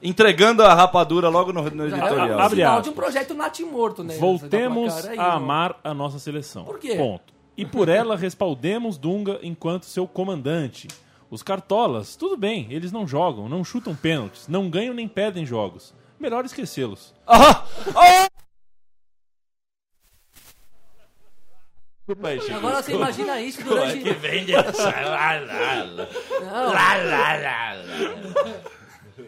[0.02, 2.40] Entregando a rapadura logo no, no é editorial.
[2.40, 2.84] Abre aspas.
[2.84, 4.18] de um projeto natimorto, né?
[4.18, 6.66] Voltemos aí, a amar a nossa seleção.
[6.66, 6.96] Por quê?
[6.96, 7.34] Ponto.
[7.56, 10.88] E por ela respaldemos Dunga enquanto seu comandante.
[11.30, 15.94] Os cartolas, tudo bem, eles não jogam, não chutam pênaltis, não ganham nem perdem jogos.
[16.20, 17.14] Melhor esquecê-los.
[17.26, 17.64] Ah!
[22.06, 22.40] Ah!
[22.42, 22.56] Chico.
[22.58, 24.00] Agora você imagina isso durante.
[24.00, 24.90] que vem dessa.
[24.90, 26.08] Lá, lá, lá.
[26.42, 28.54] Não, Lá, lá, lá, lá.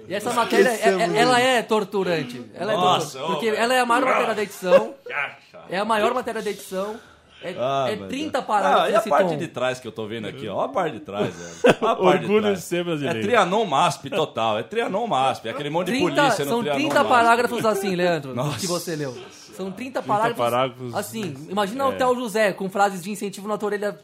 [0.08, 2.44] E essa matéria, é- é- ela é torturante.
[2.54, 3.46] Ela é Nossa, torturante.
[3.46, 4.94] Porque ela é a maior matéria da edição.
[5.12, 5.36] Ah,
[5.70, 7.00] É a maior matéria da edição.
[7.42, 7.52] É,
[7.92, 8.46] é meu 30 Deus.
[8.46, 9.38] parágrafos Ah, e a parte tom.
[9.38, 10.56] de trás que eu tô vendo aqui, ó.
[10.56, 11.78] Olha a parte de trás, velho.
[11.82, 12.58] Olha a parte de Orgulho trás.
[12.60, 13.20] de ser brasileiro.
[13.20, 14.58] É Trianon MASP total.
[14.58, 15.48] É Trianon MASP.
[15.48, 17.10] É aquele monte de 30, polícia no são Trianon 30 MASP.
[17.10, 18.60] parágrafos assim, Leandro, Nossa.
[18.60, 19.16] que você leu.
[19.56, 21.36] São 30 parágrafos, parágrafos, assim.
[21.50, 21.88] Imagina é.
[21.88, 24.00] o Theo José com frases de incentivo na tua orelha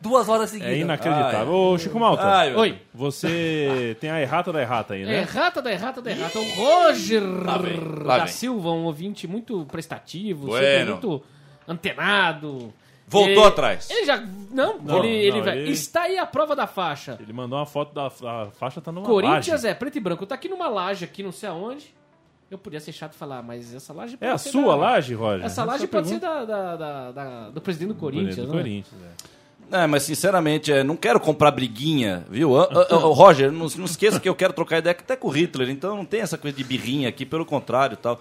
[0.00, 0.72] duas horas seguidas.
[0.74, 1.52] É inacreditável.
[1.52, 2.78] Ô, Chico Malta, Ai, Oi.
[2.94, 5.18] você tem a errata da errata aí, né?
[5.20, 6.38] Errata da errata da errata.
[6.38, 8.32] O Roger vem, lá da vem.
[8.32, 10.64] Silva, um ouvinte muito prestativo, Bueno.
[10.64, 11.22] sempre muito
[11.66, 12.72] antenado.
[13.08, 13.88] Voltou Ele- atrás.
[13.88, 14.16] Ele já.
[14.50, 15.58] Não, Não, ele, ele não, vai.
[15.58, 17.16] ele- Está aí a prova da faixa.
[17.20, 19.68] Ele mandou uma foto da a faixa, tá numa Corinthians laje.
[19.68, 20.26] é preto e branco.
[20.26, 21.94] Tá aqui numa laje, aqui não sei aonde.
[22.50, 24.76] Eu podia ser chato e falar, mas essa laje É pode a ser sua da-
[24.76, 25.38] laje, Roger?
[25.46, 26.46] Essa Essa laje pode ser pergunta.
[26.46, 28.36] da, da- da- da- do presidente do Corinthians.
[28.36, 28.52] do né?
[28.52, 29.36] Corinthians, é.
[29.82, 32.56] É, mas sinceramente, é, não quero comprar briguinha, viu?
[32.56, 35.30] Ah, ah, ah, Roger, não, não esqueça que eu quero trocar ideia até com o
[35.32, 38.20] Hitler, então não tem essa coisa de birrinha aqui, pelo contrário e tal.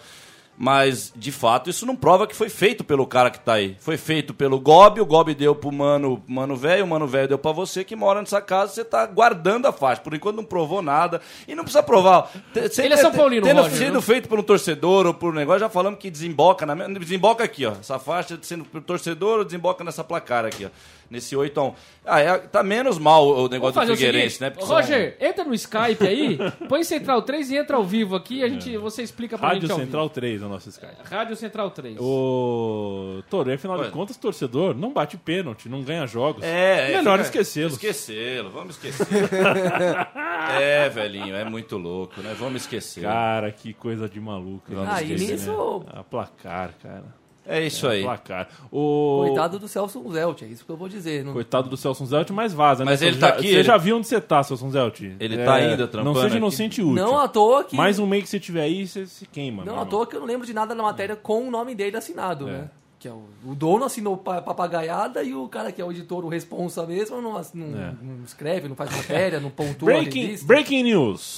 [0.58, 3.76] Mas, de fato, isso não prova que foi feito pelo cara que tá aí.
[3.80, 7.38] Foi feito pelo Gobi, o Gobi deu pro mano mano velho, o mano velho deu
[7.38, 10.02] pra você que mora nessa casa, você tá guardando a faixa.
[10.02, 11.20] Por enquanto não provou nada.
[11.46, 12.32] E não precisa provar.
[12.54, 14.02] Sempre Ele é São Paulino, Tendo Roger, sido não?
[14.02, 17.65] feito por um torcedor ou por um negócio, já falamos que desemboca na Desemboca aqui,
[17.65, 17.72] ó.
[17.74, 20.70] Essa faixa sendo por torcedor ou desemboca nessa placar aqui, ó.
[21.10, 21.74] Nesse 8 a 1.
[22.06, 24.50] Ah, é, tá menos mal o negócio do Figueirense, seguinte, né?
[24.50, 26.38] Porque são- Roger, entra no Skype aí,
[26.68, 29.72] põe Central 3 e entra ao vivo aqui, a gente, você explica pra Rádio gente
[29.72, 30.13] ao Central vivo.
[30.15, 30.95] 3, no nosso Skype.
[31.03, 31.97] Rádio Central 3.
[31.99, 33.86] O Toro, e afinal Oi.
[33.86, 36.43] de contas, torcedor não bate pênalti, não ganha jogos.
[36.43, 37.73] É, é, Melhor fica- esquecê-los.
[37.73, 39.05] Esquecê-lo, vamos esquecer.
[40.62, 42.36] é, velhinho, é muito louco, né?
[42.38, 43.03] Vamos esquecer.
[43.03, 44.63] Cara, que coisa de maluco.
[44.69, 45.91] Vamos Ah, Esquecer, nisso- né?
[45.99, 47.25] A placar, cara.
[47.47, 48.01] É isso aí.
[48.03, 48.47] Placar.
[48.71, 49.23] O...
[49.27, 51.23] Coitado do Celso Zelt, é isso que eu vou dizer.
[51.23, 51.34] Não...
[51.34, 52.91] Coitado do Celso Zelt, mas vaza, né?
[52.91, 55.01] Mas ele Você tá já- aqui, Você ele- já viu onde você tá, Celso Zelt?
[55.19, 56.38] Ele tá ainda Não trampando seja aqui?
[56.38, 56.95] inocente e útil.
[56.95, 57.75] Não à toa que.
[57.75, 59.63] Mais um mês que você tiver aí, você se queima.
[59.63, 61.95] Não à toa que eu não lembro de nada na matéria com o nome dele
[61.97, 62.51] assinado, É.
[62.51, 62.69] né?
[63.06, 66.26] Que é o, o dono assinou pa- papagaiada e o cara que é o editor,
[66.26, 67.39] o responsa mesmo, não, não,
[67.80, 67.94] É.
[68.02, 69.86] não escreve, não faz matéria, não pontua.
[69.91, 71.38] Breaking, breaking news.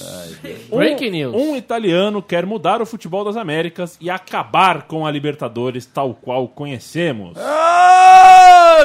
[0.72, 1.34] Um- Breaking news.
[1.36, 6.48] Um italiano quer mudar o futebol das Américas e acabar com a Libertadores tal qual
[6.48, 7.36] conhecemos.
[7.36, 8.07] Ah,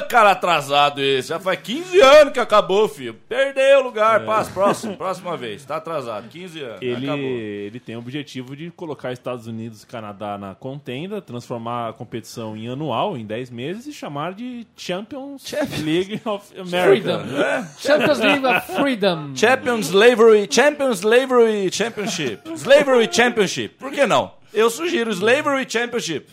[0.02, 1.30] cara atrasado esse.
[1.30, 3.14] Já faz 15 anos que acabou, filho.
[3.30, 4.26] Perdeu o lugar.
[4.26, 5.64] Passa, próximo, próxima vez.
[5.64, 6.28] Tá atrasado.
[6.30, 6.82] 15 anos.
[6.82, 7.26] Ele, Acabou.
[7.26, 12.56] ele tem o objetivo de colocar Estados Unidos e Canadá na contenda, transformar a competição
[12.58, 15.44] em anual, em 10 meses, e chamar de Champions
[15.84, 17.20] League of America.
[17.20, 17.68] Freedom.
[17.80, 19.36] Champions League of Freedom.
[19.36, 22.40] Champions Slavery, Champions Slavery Championship.
[22.56, 23.76] Slavery Championship.
[23.78, 24.32] Por que não?
[24.54, 26.28] Eu sugiro Slavery Championship.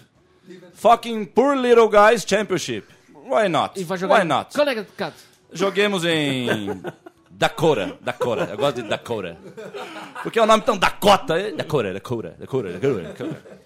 [0.74, 2.86] Fucking Poor Little Guys Championship.
[3.30, 3.80] Why not?
[3.80, 4.54] E vai jogar Why not?
[4.56, 5.12] Connecticut.
[5.52, 6.66] Joguemos em
[7.30, 7.96] Dakota.
[8.00, 8.44] Dakota.
[8.50, 9.36] Eu gosto de Dakota.
[10.22, 11.38] Porque é o nome tão Dakota.
[11.38, 11.52] é?
[11.52, 13.02] Dakota, Dakota, Dakota, Dakota.
[13.02, 13.60] Dakota.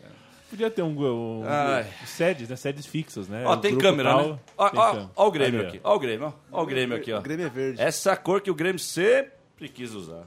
[0.51, 0.95] Podia ter um,
[1.41, 1.85] um, Ai.
[2.07, 2.55] sedes, né?
[2.55, 3.43] Sedes fixas, né?
[3.45, 4.39] Ó, O tem câmera, tal, né?
[4.57, 5.11] Ó, tem ó, câmera.
[5.17, 5.81] ó o Grêmio aqui.
[5.83, 6.59] Ó o Grêmio, ó.
[6.61, 7.19] Ó o Grêmio aqui, ó.
[7.19, 7.83] O Grêmio é verde.
[7.83, 10.23] Essa cor que o Grêmio sempre quis usar.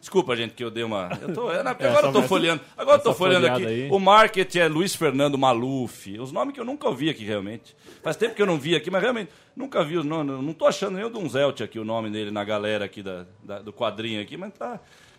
[0.00, 1.10] Desculpa, gente, que eu dei uma.
[1.20, 2.60] Eu tô, é, na- É, agora eu tô folheando.
[2.76, 3.66] Agora eu tô folheando aqui.
[3.66, 3.88] aí.
[3.90, 6.18] O marketing é Luiz Fernando Maluf.
[6.18, 7.76] Os nomes que eu nunca ouvi aqui, realmente.
[8.02, 10.40] Faz tempo que eu não vi aqui, mas realmente nunca vi os nomes.
[10.42, 13.26] Não tô achando nenhum de um Zelt aqui o nome dele na galera aqui da,
[13.42, 14.78] da- do quadrinho aqui, mas tá,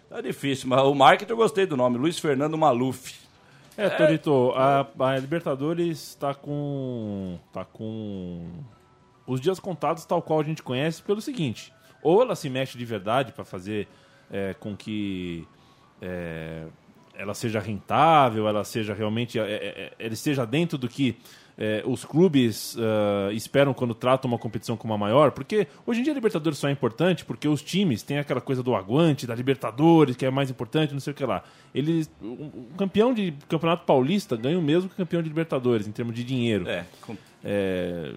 [0.09, 0.69] tá difícil.
[0.69, 3.13] Mas o marketing eu gostei do nome, Luiz Fernando Maluf.
[3.77, 7.37] É, Torito, a, a Libertadores tá com.
[7.53, 8.45] tá com.
[9.27, 12.83] os dias contados tal qual a gente conhece pelo seguinte: ou ela se mexe de
[12.85, 13.87] verdade para fazer
[14.31, 15.47] é, com que
[16.01, 16.65] é,
[17.19, 19.37] ela seja rentável, ela seja realmente.
[19.37, 21.17] É, é, é, ele esteja dentro do que
[21.57, 26.03] é, os clubes ah, esperam quando tratam uma competição como a maior, porque hoje em
[26.03, 29.35] dia a Libertadores só é importante porque os times têm aquela coisa do aguante, da
[29.35, 31.43] Libertadores, que é mais importante, não sei o que lá.
[31.75, 35.91] Eles, o campeão de Campeonato Paulista ganha o mesmo que o campeão de Libertadores, em
[35.91, 36.65] termos de dinheiro.
[36.69, 36.85] É,
[37.43, 38.13] É,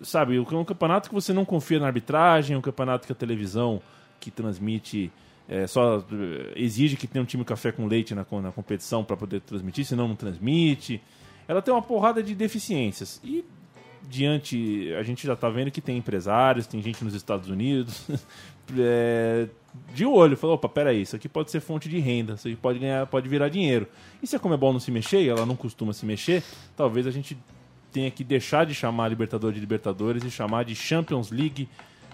[0.00, 3.16] sabe, é um campeonato que você não confia na arbitragem, é um campeonato que a
[3.16, 3.82] televisão
[4.20, 5.10] que transmite
[5.48, 9.16] é, só eh, exige que tenha um time café com leite na, na competição para
[9.16, 11.00] poder transmitir, senão não transmite.
[11.48, 13.18] Ela tem uma porrada de deficiências.
[13.24, 13.42] E
[14.08, 18.06] diante, a gente já está vendo que tem empresários, tem gente nos Estados Unidos
[18.78, 19.48] é,
[19.94, 22.78] de olho, falou, opa, peraí, isso aqui pode ser fonte de renda, isso aqui pode
[22.78, 23.86] ganhar, pode virar dinheiro.
[24.22, 26.42] E se a Comebol não se mexer, e ela não costuma se mexer,
[26.76, 27.36] talvez a gente
[27.90, 31.68] tenha que deixar de chamar Libertadores de Libertadores e chamar de Champions League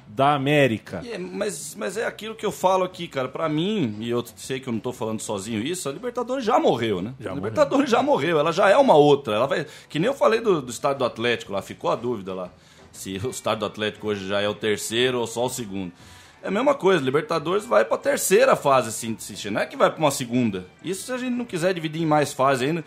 [0.07, 1.03] da América.
[1.07, 3.29] É- mas, mas é aquilo que eu falo aqui, cara.
[3.29, 6.59] Pra mim, e eu sei que eu não tô falando sozinho isso, a Libertadores já
[6.59, 7.15] morreu, né?
[7.19, 7.45] Já a morreu.
[7.49, 9.35] Libertadores já morreu, ela já é uma outra.
[9.35, 12.33] Ela vai, que nem eu falei do, do estádio do Atlético lá, ficou a dúvida
[12.35, 12.51] lá.
[12.93, 15.93] Se o estádio do Atlético hoje já é o terceiro ou só o segundo.
[16.43, 19.17] É a mesma coisa, Libertadores vai pra terceira fase, assim,
[19.51, 20.67] não é que vai pra uma segunda.
[20.85, 22.85] Isso se a gente não quiser dividir em mais fases ainda.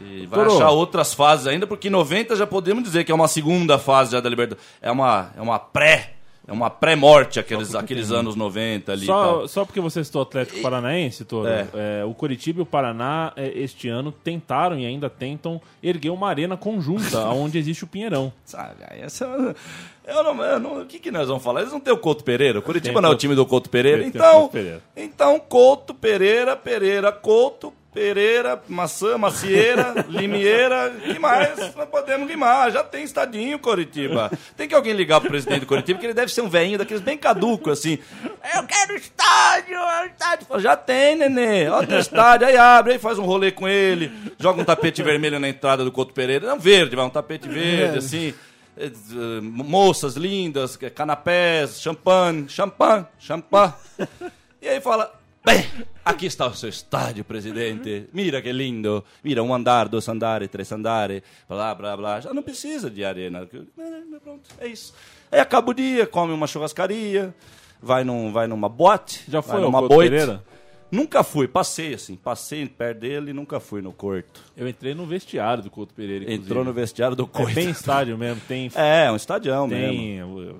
[0.00, 0.56] E vai Toro.
[0.56, 4.20] achar outras fases ainda, porque 90 já podemos dizer que é uma segunda fase já
[4.20, 4.66] da Libertadores.
[4.80, 6.14] É uma, é uma pré.
[6.46, 9.06] É uma pré-morte aqueles, aqueles anos 90 ali.
[9.06, 11.68] Só, só porque você citou Atlético Paranaense, Toro, É.
[12.00, 16.28] é, o Coritiba e o Paraná é, este ano tentaram e ainda tentam erguer uma
[16.28, 18.32] arena conjunta, onde existe o Pinheirão.
[18.44, 19.24] Sabe, essa.
[20.04, 21.60] Eu não, eu não- o que, que nós vamos falar?
[21.60, 22.58] Eles não têm o Couto Pereira.
[22.58, 24.04] O Curitiba Tem não é o time do Couto Pereira.
[24.04, 24.82] Então, Couto Pereira.
[24.96, 31.74] então, Couto, Pereira, Pereira, Couto, Pereira, maçã, macieira, limieira, que mais?
[31.74, 34.30] Nós podemos rimar, já tem estadinho, Coritiba.
[34.56, 37.02] Tem que alguém ligar pro presidente do Coritiba, que ele deve ser um velhinho daqueles
[37.02, 37.98] bem caduco, assim.
[38.54, 39.76] Eu quero estádio,
[40.06, 40.46] estádio.
[40.46, 44.10] Fala, Já tem, nenê, ó, tem estádio, aí abre, aí faz um rolê com ele,
[44.38, 47.98] joga um tapete vermelho na entrada do Couto Pereira, não verde, vai um tapete verde,
[47.98, 48.32] assim.
[48.78, 48.90] eh,
[49.42, 53.74] Moças lindas, canapés, champanhe, champanhe, champanhe.
[54.62, 55.12] E aí fala,
[55.44, 55.64] bem,
[56.04, 58.08] aqui está o seu estádio, presidente.
[58.12, 59.04] Mira que lindo.
[59.22, 62.20] Mira, um andar, dois andares, três andares, blá, blá, blá.
[62.20, 63.46] Já não precisa de arena.
[64.22, 64.94] Pronto, é isso.
[65.30, 67.34] Aí acaba o dia, come uma churrascaria,
[67.80, 70.10] vai, num, vai numa boate, Já foi numa boite.
[70.10, 70.44] Pereira?
[70.90, 74.42] Nunca fui, passei assim, passei perto dele e nunca fui no corto.
[74.54, 76.44] Eu entrei no vestiário do Couto Pereira, inclusive.
[76.44, 77.54] Entrou no vestiário do É corto.
[77.54, 78.70] bem estádio mesmo, tem...
[78.76, 80.58] É, um estadião tem mesmo.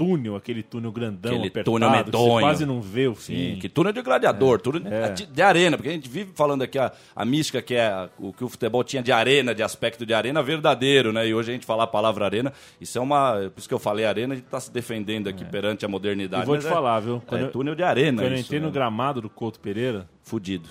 [0.00, 2.34] Túnel, aquele túnel grandão, Aquele apertado, túnel medonho.
[2.36, 3.34] Você quase não vê o fim.
[3.54, 5.10] Sim, que túnel de gladiador, túnel É.
[5.10, 8.08] de, de arena, porque a gente vive falando aqui a, a mística que é a-
[8.18, 11.28] o que o futebol tinha de arena, de aspecto de arena verdadeiro, né?
[11.28, 13.34] E hoje a gente falar a palavra arena, isso é uma.
[13.54, 16.42] Por isso que eu falei arena, a gente tá se defendendo aqui perante a modernidade.
[16.42, 16.44] É.
[16.44, 17.16] E vou te é- falar, viu?
[17.16, 18.22] É, Quando eu- túnel de arena.
[18.22, 18.72] Quando eu isso, entrei no né?
[18.72, 20.68] gramado do Couto Pereira, Fudido.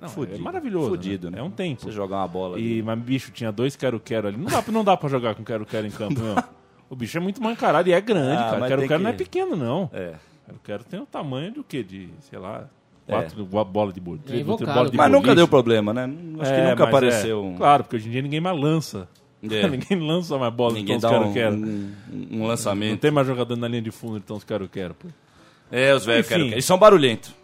[0.00, 0.36] não, Fudido.
[0.36, 0.90] é maravilhoso.
[0.90, 1.36] Fudido, né?
[1.36, 1.40] né?
[1.40, 1.82] É um tempo.
[1.82, 2.58] Você jogar uma bola.
[2.60, 2.82] E, ali.
[2.82, 4.36] mas, bicho, tinha dois quero-quero ali.
[4.36, 6.36] Não dá, pra- não dá pra jogar com quero-quero em campo, meu.
[6.90, 8.58] O bicho é muito mancarado e é grande, Ah, cara.
[8.60, 9.90] mas Quero-quero tem não é que- pequeno, não.
[9.92, 10.14] É.
[10.46, 11.82] Quero-quero tem o tamanho do quê?
[11.82, 12.66] De, sei lá,
[13.06, 14.40] quatro bola de boliche.
[14.40, 16.04] É bola de Mas nunca deu problema, né?
[16.40, 17.42] Acho que É, nunca mas apareceu é.
[17.42, 17.56] um.
[17.56, 19.08] Claro, porque hoje em dia ninguém mais lança.
[19.42, 19.68] É.
[19.68, 21.54] ninguém lança mais bola Ninguém de dá um, quero-quero.
[21.56, 22.98] um, um Não lançamento.
[23.00, 25.08] tem mais jogador na linha de fundo de tão quero-quero, pô.
[25.70, 26.50] É, os velhos querem.
[26.52, 27.34] Eles são barulhentos.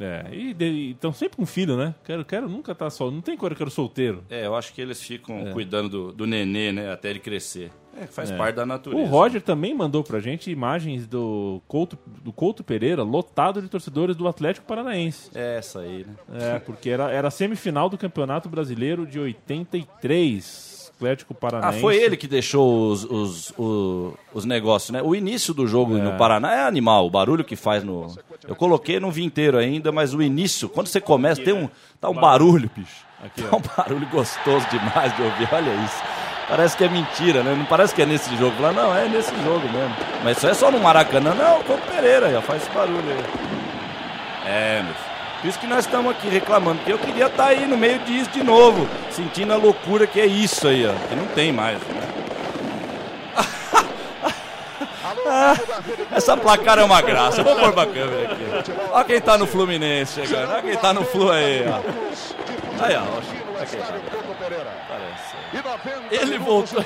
[0.00, 1.94] É, e estão sempre com filho, né?
[2.04, 3.08] Quero-quero nunca tá só.
[3.10, 4.24] Não tem quero-quero solteiro.
[4.28, 6.90] É, eu acho que eles ficam cuidando do, do nenê, né?
[6.90, 7.70] Até ele crescer.
[8.00, 8.36] É, faz É.
[8.36, 9.02] parte da natureza.
[9.02, 14.16] O Roger também mandou pra gente imagens do Couto, do Couto Pereira lotado de torcedores
[14.16, 15.30] do Atlético Paranaense.
[15.34, 16.54] É essa aí, né?
[16.56, 20.74] É, porque era, era a semifinal do Campeonato Brasileiro de 83.
[20.96, 21.80] Atlético Ah, Paranaense.
[21.80, 25.02] foi ele que deixou os, os, o- os negócios, né?
[25.02, 26.00] O início do jogo É.
[26.00, 28.14] no Paraná é animal, o barulho que faz no.
[28.46, 31.68] Eu coloquei, não vi inteiro ainda, mas o início, quando você começa, tem um.
[32.00, 33.04] Tá um barulho, bicho.
[33.22, 36.02] Aqui, Tá um barulho gostoso demais de ouvir, olha isso.
[36.48, 37.54] Parece que é mentira, né?
[37.56, 38.54] Não parece que é nesse jogo.
[38.56, 39.96] Fala, não, é nesse jogo mesmo.
[40.22, 41.34] Mas isso é só no Maracanã.
[41.34, 43.24] Não, o Pereira ó, faz esse barulho aí.
[44.46, 45.14] É, meu filho.
[45.40, 48.30] Por isso que nós estamos aqui reclamando, porque eu queria estar aí no meio disso
[48.30, 50.92] de novo, sentindo a loucura que é isso aí, ó.
[51.06, 52.14] Que não tem mais, né?
[55.26, 55.54] Ah,
[56.16, 57.42] essa placar é uma graça.
[57.42, 58.72] Vou pôr pra câmera aqui.
[58.90, 60.50] Olha quem tá no Fluminense chegando.
[60.50, 62.84] Olha quem tá no Flu aí, ó.
[62.84, 63.02] Aí, ó.
[63.02, 63.94] Olha quem tá.
[64.88, 65.33] Parece.
[66.10, 66.84] Ele voltou.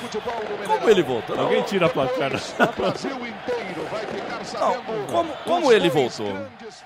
[0.65, 1.39] Como ele voltou?
[1.39, 2.31] Alguém tira a placar.
[4.59, 6.35] não, como, como ele voltou?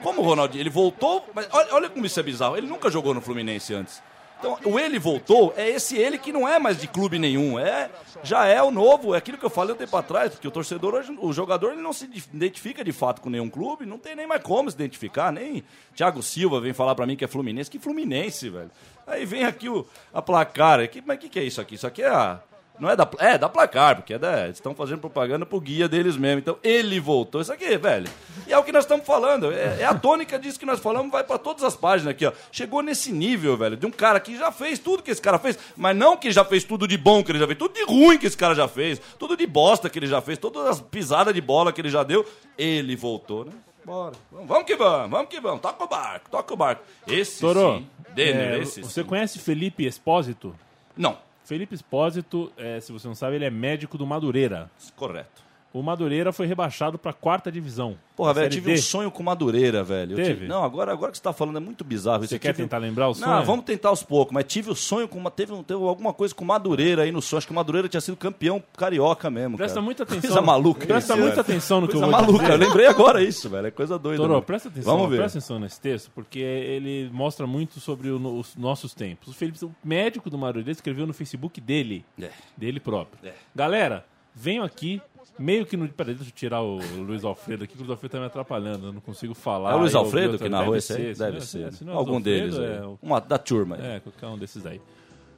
[0.01, 0.61] Como o Ronaldinho?
[0.61, 2.57] Ele voltou, mas olha, olha como isso é bizarro.
[2.57, 4.01] Ele nunca jogou no Fluminense antes.
[4.43, 7.57] Então, o ele voltou é esse ele que não é mais de clube nenhum.
[7.57, 7.89] É,
[8.23, 10.95] já é o novo, é aquilo que eu falei um tempo atrás, porque o torcedor,
[10.95, 14.27] hoje, o jogador, ele não se identifica de fato com nenhum clube, não tem nem
[14.27, 15.63] mais como se identificar, nem
[15.95, 17.71] Thiago Silva vem falar pra mim que é Fluminense.
[17.71, 18.71] Que Fluminense, velho?
[19.07, 20.79] Aí vem aqui o, a placar.
[20.79, 21.75] Aqui, mas o que, que é isso aqui?
[21.75, 22.39] Isso aqui é a.
[22.79, 25.87] Não é da, é da placar, porque é da, eles estão fazendo propaganda pro guia
[25.87, 26.39] deles mesmo.
[26.39, 27.39] Então ele voltou.
[27.39, 28.09] Isso aqui, velho.
[28.47, 29.51] E é o que nós estamos falando.
[29.51, 32.31] É, é a tônica disso que nós falamos, vai pra todas as páginas aqui, ó.
[32.51, 35.57] Chegou nesse nível, velho, de um cara que já fez tudo que esse cara fez,
[35.77, 38.17] mas não que já fez tudo de bom que ele já fez, tudo de ruim
[38.17, 41.33] que esse cara já fez, tudo de bosta que ele já fez, todas as pisadas
[41.33, 42.25] de bola que ele já deu.
[42.57, 43.51] Ele voltou, né?
[43.85, 44.15] Bora.
[44.31, 45.61] Vamos, vamos que vamos, vamos que vamos.
[45.61, 46.83] Toca o barco, toca o barco.
[47.07, 47.87] Esse Torô, sim.
[48.15, 49.07] Denner, é, esse você sim.
[49.07, 50.55] conhece Felipe Espósito?
[50.95, 54.71] Não, Felipe Espósito, é, se você não sabe, ele é médico do Madureira.
[54.95, 55.42] correto.
[55.73, 57.97] O Madureira foi rebaixado pra quarta divisão.
[58.15, 58.77] Porra, velho, eu tive D.
[58.77, 60.15] um sonho com Madureira, velho.
[60.15, 60.33] Teve?
[60.35, 62.23] tive- Não, agora, agora que você tá falando é muito bizarro.
[62.23, 62.29] isso.
[62.29, 63.31] Você quer tive- tentar lembrar o sonho?
[63.31, 65.31] Não, vamos tentar aos poucos, mas tive o sonho com uma.
[65.31, 67.39] Teve, um- teve alguma coisa com Madureira aí no sonho.
[67.39, 69.57] Acho que o Madureira tinha sido campeão carioca mesmo.
[69.57, 69.83] Presta cara.
[69.85, 70.21] muita atenção.
[70.21, 70.85] Coisa maluca.
[70.85, 71.41] Presta isso, muita velho.
[71.57, 72.43] atenção no que coisa eu vou maluca.
[72.43, 72.53] dizer.
[72.53, 73.65] Eu lembrei agora isso, velho.
[73.65, 74.21] É coisa doida.
[74.21, 75.17] Torô, presta atenção, Vamos ver.
[75.17, 79.29] presta atenção nesse texto, porque ele mostra muito sobre o os nossos tempos.
[79.29, 82.29] O Felipe, o médico do Madureira, escreveu no Facebook dele, É.
[82.55, 83.17] dele próprio.
[83.27, 83.33] É.
[83.55, 84.05] Galera,
[84.35, 85.01] venham aqui,
[85.37, 85.87] meio que no...
[85.89, 88.87] Peraí, deixa eu tirar o Luiz Alfredo aqui, que o Luiz Alfredo tá me atrapalhando,
[88.87, 89.71] eu não consigo falar.
[89.71, 91.13] É o Luiz Alfredo que narrou esse aí?
[91.13, 91.59] Deve se ser.
[91.81, 92.79] é- não é Algum Alfredo, deles.
[92.81, 93.85] é o- Uma da turma aí.
[93.95, 94.79] É, qualquer um desses daí.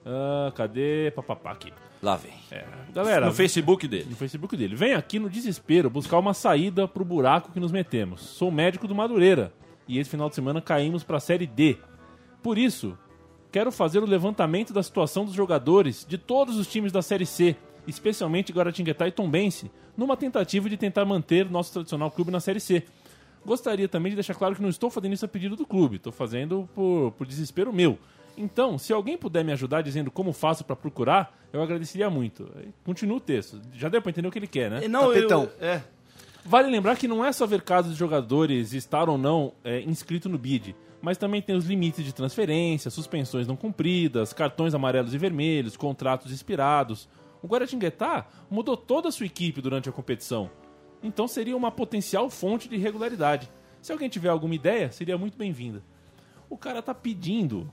[0.06, 1.12] Ah, cadê?
[1.15, 1.74] Papapá aqui.
[2.02, 2.34] Lá vem.
[2.52, 2.63] É.
[2.93, 4.06] Galera, no Facebook dele.
[4.10, 4.76] no Facebook dele.
[4.76, 8.21] Vem aqui no desespero buscar uma saída pro buraco que nos metemos.
[8.21, 9.52] Sou médico do Madureira
[9.88, 11.78] e esse final de semana caímos pra Série D.
[12.43, 12.95] Por isso,
[13.52, 17.56] quero fazer o levantamento da situação dos jogadores de todos os times da Série C,
[17.88, 22.84] especialmente Guaratinguetá e Tombense, numa tentativa de tentar manter nosso tradicional clube na Série C.
[23.45, 26.12] Gostaria também de deixar claro que não estou fazendo isso a pedido do clube, estou
[26.12, 27.98] fazendo por, por desespero meu.
[28.38, 32.50] Então, se alguém puder me ajudar dizendo como faço para procurar, eu agradeceria muito.
[32.84, 33.62] Continua o texto.
[33.74, 34.82] Já deu para entender o que ele quer, né?
[34.84, 35.50] E Não, Tapetão.
[35.60, 35.82] eu, é.
[36.43, 40.30] Vale lembrar que não é só ver casos de jogadores estar ou não é, inscrito
[40.30, 45.17] no BID, mas também tem os limites de transferência, suspensões não cumpridas, cartões amarelos e
[45.17, 47.10] vermelhos, contratos expirados.
[47.45, 50.49] O Guaratinguetá mudou toda a sua equipe durante a competição,
[51.03, 53.51] então seria uma potencial fonte de irregularidade.
[53.84, 55.84] Se alguém tiver alguma ideia, seria muito bem-vinda.
[56.49, 57.71] O cara tá pedindo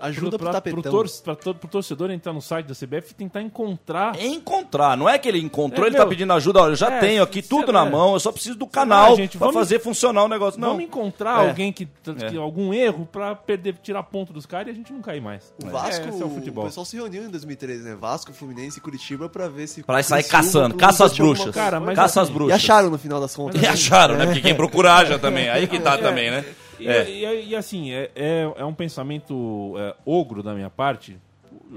[0.00, 0.82] Ajuda pro pra, tapetão.
[0.82, 4.20] pro, tor pra pro torcedor entrar no site da CBF e tentar encontrar.
[4.20, 6.90] Encontrar, não é que ele encontrou, É, ele tá meu, pedindo ajuda, olha, eu já
[6.92, 7.84] é, tenho aqui tudo lá.
[7.84, 10.60] na mão, eu só preciso do canal gente, pra vamos- fazer funcionar o negócio.
[10.60, 11.48] Não, Vamos encontrar É.
[11.48, 15.00] alguém que, que- algum erro pra perder, tirar ponto dos caras e a gente não
[15.00, 15.52] cair mais.
[15.62, 16.64] O Vasco, É, esse é o futebol.
[16.64, 17.94] o pessoal se reuniu em 2013, né?
[17.94, 19.82] Vasco, Fluminense e Curitiba pra ver se...
[19.82, 21.54] Pra sair caçando, caça as bruxas.
[21.54, 22.52] Cara, mas caça as assim, bruxas.
[22.52, 23.60] E acharam no final das contas.
[23.62, 24.26] E acharam, né?
[24.26, 25.48] Porque quem procura acha também.
[25.48, 26.44] Aí que tá também, né?
[26.82, 27.10] E, É.
[27.10, 31.16] e- e, assim, é, é, é um pensamento é, ogro da minha parte.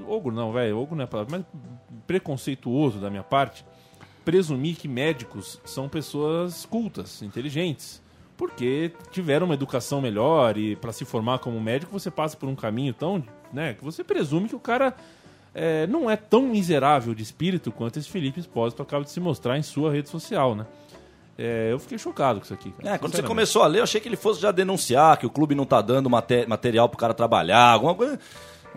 [0.08, 1.46] Ogro não, velho, ogro não é palavra, mas
[2.08, 3.66] preconceituoso da minha parte.
[4.24, 8.02] Presumir que médicos são pessoas cultas, inteligentes.
[8.38, 12.56] Porque tiveram uma educação melhor e para se formar como médico você passa por um
[12.56, 13.24] caminho tão.
[13.54, 14.94] né, que você presume que o cara
[15.54, 19.58] é, não é tão miserável de espírito quanto esse Felipe Espósito acaba de se mostrar
[19.58, 20.66] em sua rede social, né?
[21.38, 22.72] É, eu fiquei chocado com isso aqui.
[22.72, 25.26] cara, É, quando você começou a ler, eu achei que ele fosse já denunciar que
[25.26, 28.18] o clube não tá dando mate- material pro cara trabalhar, alguma coisa.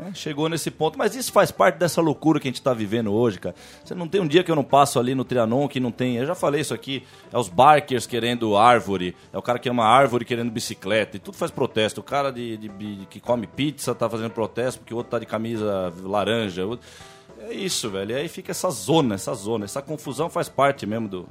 [0.00, 3.12] É, chegou nesse ponto, mas isso faz parte dessa loucura que a gente tá vivendo
[3.12, 3.54] hoje, cara.
[3.84, 6.16] Você não tem um dia que eu não passo ali no Trianon que não tem.
[6.18, 7.02] Eu já falei isso aqui.
[7.32, 11.36] É os barkers querendo árvore, é o cara que uma árvore querendo bicicleta, e tudo
[11.36, 12.00] faz protesto.
[12.00, 15.18] O cara de, de- de- que come pizza tá fazendo protesto porque o outro tá
[15.18, 16.62] de camisa laranja.
[17.40, 18.12] É isso, velho.
[18.12, 19.64] E aí fica essa zona, essa zona.
[19.64, 21.28] Essa confusão faz parte mesmo do,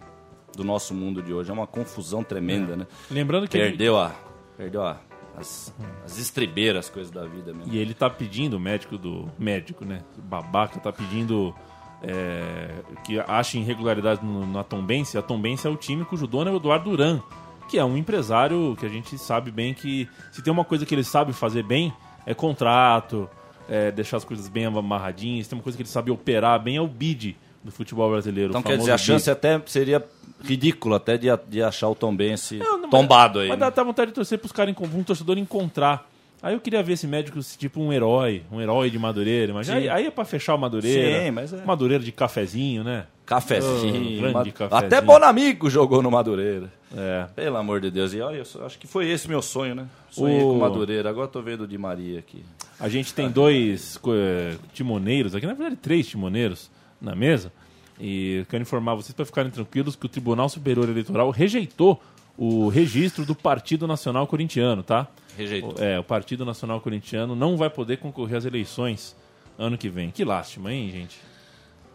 [0.58, 1.50] do nosso mundo de hoje.
[1.50, 2.88] É uma confusão tremenda, né?
[3.10, 4.12] Lembrando que ele- Perdeu a.
[4.58, 4.98] Perdeu a.
[5.38, 5.72] As,
[6.04, 7.72] as estribeiras, coisas da vida mesmo.
[7.72, 9.32] E ele tá pedindo, o médico do.
[9.38, 10.02] Médico, né?
[10.18, 11.54] Babaca tá pedindo
[12.02, 12.70] é,
[13.04, 15.16] que ache irregularidade no- na Tombense.
[15.18, 17.22] A Tombense é o time cujo dono é o Eduardo Duran,
[17.70, 20.96] que é um empresário que a gente sabe bem que se tem uma coisa que
[20.96, 21.94] ele sabe fazer bem,
[22.26, 23.30] é contrato,
[23.70, 25.46] é deixar as coisas bem amarradinhas.
[25.46, 28.50] Se tem uma coisa que ele sabe operar bem, é o bid do futebol brasileiro.
[28.52, 29.32] Então quer dizer, a chance bid.
[29.32, 30.04] até seria
[30.44, 33.50] ridícula até de, de achar o Tombense Não, não, tombado aí.
[33.50, 33.66] Mas né?
[33.66, 36.10] dá, dá vontade de torcer pros caras, um torcedor encontrar.
[36.42, 39.54] Aí eu queria ver esse médico tipo um herói, um herói de Madureira.
[39.54, 41.24] Mas aí, aí é pra fechar o Madureira.
[41.26, 41.66] Sim, mas é.
[41.66, 43.06] Madureira de cafezinho, né?
[43.26, 44.20] Cafezinho.
[44.20, 44.86] Oh, grande cafezinho.
[44.88, 46.72] Até Bonamigo jogou no Madureira.
[46.96, 47.26] É.
[47.36, 48.14] Pelo amor de Deus.
[48.14, 49.88] E olha, acho que foi esse meu sonho, né?
[50.12, 51.10] Sonhei O- com Madureira.
[51.10, 52.44] Agora tô vendo o Di Maria aqui.
[52.80, 56.70] A gente tem dois eh, timoneiros aqui, na verdade três timoneiros
[57.02, 57.52] na mesa.
[58.00, 62.02] E eu quero informar vocês para ficarem tranquilos que o Tribunal Superior Eleitoral rejeitou
[62.38, 65.08] o registro do Partido Nacional Corintiano, tá?
[65.36, 65.74] Rejeitou.
[65.78, 69.16] O- É, o Partido Nacional Corintiano não vai poder concorrer às eleições
[69.58, 70.12] ano que vem.
[70.12, 71.18] Que lástima, hein, gente?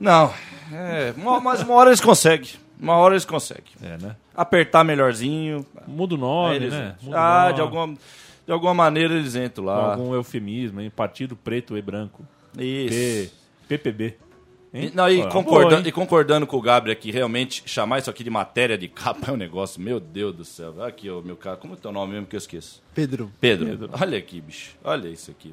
[0.00, 0.32] Não,
[0.72, 2.50] é, uma- mas uma hora eles conseguem.
[2.80, 3.72] Uma hora eles conseguem.
[3.80, 4.16] É, né?
[4.34, 5.64] Apertar melhorzinho.
[5.86, 6.96] Muda o nome, eles né?
[7.00, 7.54] Muda Ah, nome.
[7.54, 7.94] de alguma,
[8.44, 9.92] de alguma maneira eles entram Com lá.
[9.92, 10.90] algum eufemismo, hein?
[10.90, 12.26] Partido Preto e Branco.
[12.58, 13.32] Isso.
[13.68, 14.16] P, PPB.
[14.74, 14.90] Hein?
[14.92, 18.08] E, não, e, Olha, concordando, boa, e concordando com o Gabriel aqui, realmente, chamar isso
[18.08, 20.82] aqui de matéria de capa é um negócio, meu Deus do céu.
[20.82, 22.82] Aqui, ó, meu cara, como é teu nome mesmo que eu esqueço?
[22.94, 23.30] Pedro.
[23.38, 23.90] Pedro.
[24.00, 24.70] Olha aqui, bicho.
[24.82, 25.52] Olha isso aqui.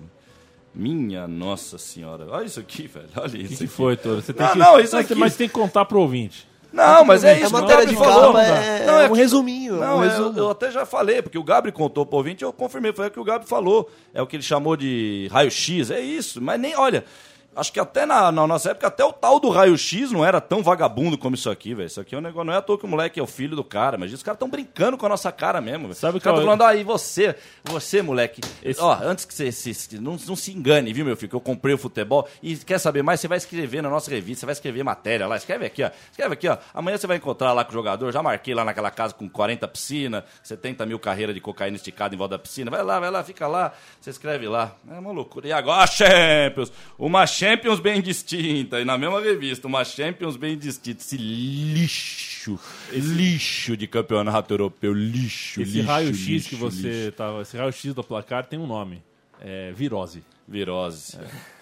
[0.73, 2.27] Minha nossa senhora.
[2.29, 3.08] Olha isso aqui, velho.
[3.17, 3.67] Olha O isso que, que aqui.
[3.67, 4.21] foi, Toro?
[4.21, 4.60] Você tem Não, que...
[4.60, 6.47] não, isso Não, aqui- Mas tem que contar pro ouvinte.
[6.71, 8.27] Não, mas é A isso que o matéria de falou.
[8.34, 9.77] capa é, Não, é é um que- resuminho.
[9.77, 10.39] é Não, um eu, resumo.
[10.39, 13.19] eu até já falei, porque o Gabriel contou pro ouvinte, eu confirmei, foi o que
[13.19, 13.89] o Gabriel falou.
[14.13, 16.39] É o que ele chamou de raio-x, é isso.
[16.39, 17.03] Mas nem, olha,
[17.60, 20.63] acho que até na, na nossa época, até o tal do raio-x não era tão
[20.63, 21.88] vagabundo como isso aqui, velho.
[21.88, 23.56] Isso aqui é um negócio, não é à toa que o moleque é o filho
[23.56, 25.95] do cara, mas os caras estão brincando com a nossa cara mesmo, velho.
[25.95, 26.45] Sabe qual tão é?
[26.45, 30.93] falando, aí você, você, moleque, Esse- ó, antes que você se, não, não se engane,
[30.93, 33.82] viu, meu filho, que eu comprei o futebol e quer saber mais, você vai escrever
[33.82, 36.98] na nossa revista, você vai escrever matéria lá, escreve aqui, ó, escreve aqui, ó, amanhã
[36.98, 40.24] você vai encontrar lá com o jogador, já marquei lá naquela casa com 40 piscinas,
[40.43, 43.48] 70 mil carreiras de cocaína esticada em volta da piscina, vai lá, vai lá, fica
[43.48, 45.48] lá, você escreve lá, é uma loucura.
[45.48, 47.49] E agora, Champions, uma Champions
[47.82, 52.60] bem distinta, e na mesma revista, uma Champions bem distinta, esse lixo,
[52.92, 57.12] lixo de campeonato europeu, lixo, Esse lixo, raio-x lixo, que você lixo.
[57.14, 57.42] tava.
[57.42, 59.02] Esse raio-x do placar tem um nome.
[59.42, 60.22] É virose.
[60.48, 61.18] Virose.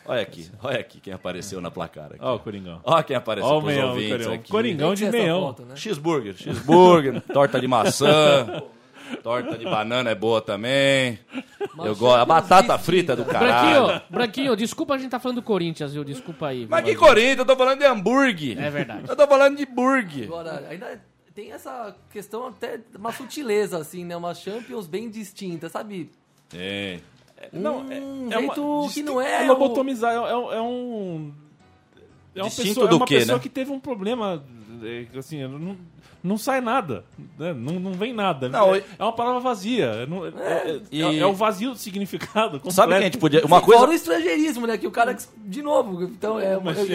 [0.05, 2.05] Olha aqui, olha aqui quem apareceu na placar.
[2.07, 2.19] Aqui.
[2.21, 2.79] Ó, o Coringão.
[2.83, 4.33] Olha quem apareceu pros meião, ouvintes Coringão.
[4.33, 4.51] aqui.
[4.51, 5.41] Coringão de meião.
[5.41, 5.75] foto, né?
[5.75, 8.63] Cheeseburger, cheeseburger, torta de maçã,
[9.23, 11.19] torta de banana é boa também.
[11.83, 12.19] Eu gosto.
[12.21, 13.85] A batata frita é do caralho.
[13.85, 16.03] Branquinho, Branquinho, desculpa a gente tá falando do Corinthians, viu?
[16.03, 16.65] Desculpa aí.
[16.69, 16.95] Mas que?
[16.95, 17.39] Corinthians?
[17.39, 18.59] Eu tô falando de hambúrguer.
[18.59, 19.03] É verdade.
[19.07, 20.25] Eu tô falando de burger.
[20.25, 21.01] Agora, ainda
[21.35, 24.15] tem essa questão até uma sutileza, assim, né?
[24.17, 26.09] Uma Champions bem distinta, sabe?
[26.53, 26.99] É.
[27.53, 29.43] Não, um é jeito uma- que não é.
[29.43, 31.31] É o- lobotomizar, é, é- é um.
[32.35, 33.41] É uma Distinto pessoa, do é uma quê, pessoa né?
[33.43, 34.43] que teve um problema
[34.83, 35.75] é, assim, não,
[36.23, 37.03] não sai nada.
[37.37, 37.53] né?
[37.53, 38.49] Não, não vem nada.
[38.49, 40.05] Não, é, é uma palavra vazia.
[40.07, 42.61] Não- é, é- e- é o vazio do significado.
[42.71, 43.45] Sabe que a gente podia.
[43.45, 43.93] Uma Sim, Fora o coisa.
[43.95, 44.77] estrangeirismo, né?
[44.77, 46.87] Que o cara, de novo, então é uma, Mas,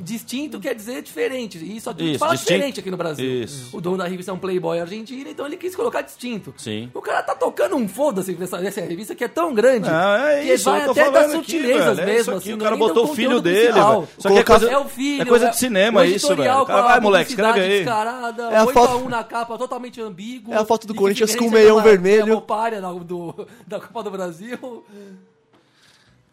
[0.00, 1.58] distinto quer dizer diferente.
[1.58, 2.52] E só Isso, fala distinto.
[2.54, 3.42] diferente aqui no Brasil.
[3.44, 3.76] Isso.
[3.76, 6.54] O dono da revista é um playboy argentino, então ele quis colocar distinto.
[6.56, 6.90] Sim.
[6.94, 10.42] O cara tá tocando um foda-se nessa, nessa revista que é tão grande Não, é
[10.42, 12.32] que isso, vai eu tô até das aqui, sutilezas é isso mesmo.
[12.36, 13.78] aqui, assim, o cara é botou o filho dele.
[14.18, 16.64] Isso aqui é coisa- é o filho, é coisa de cinema, isso, velho.
[16.64, 17.68] vai, moleque, escreve aí.
[17.78, 20.52] descarada, É a 8 foto- a 1 na capa, totalmente ambíguo.
[20.52, 22.42] É a foto do Corinthians com o meião é vermelho.
[22.44, 24.84] É da, do, da Copa do Brasil.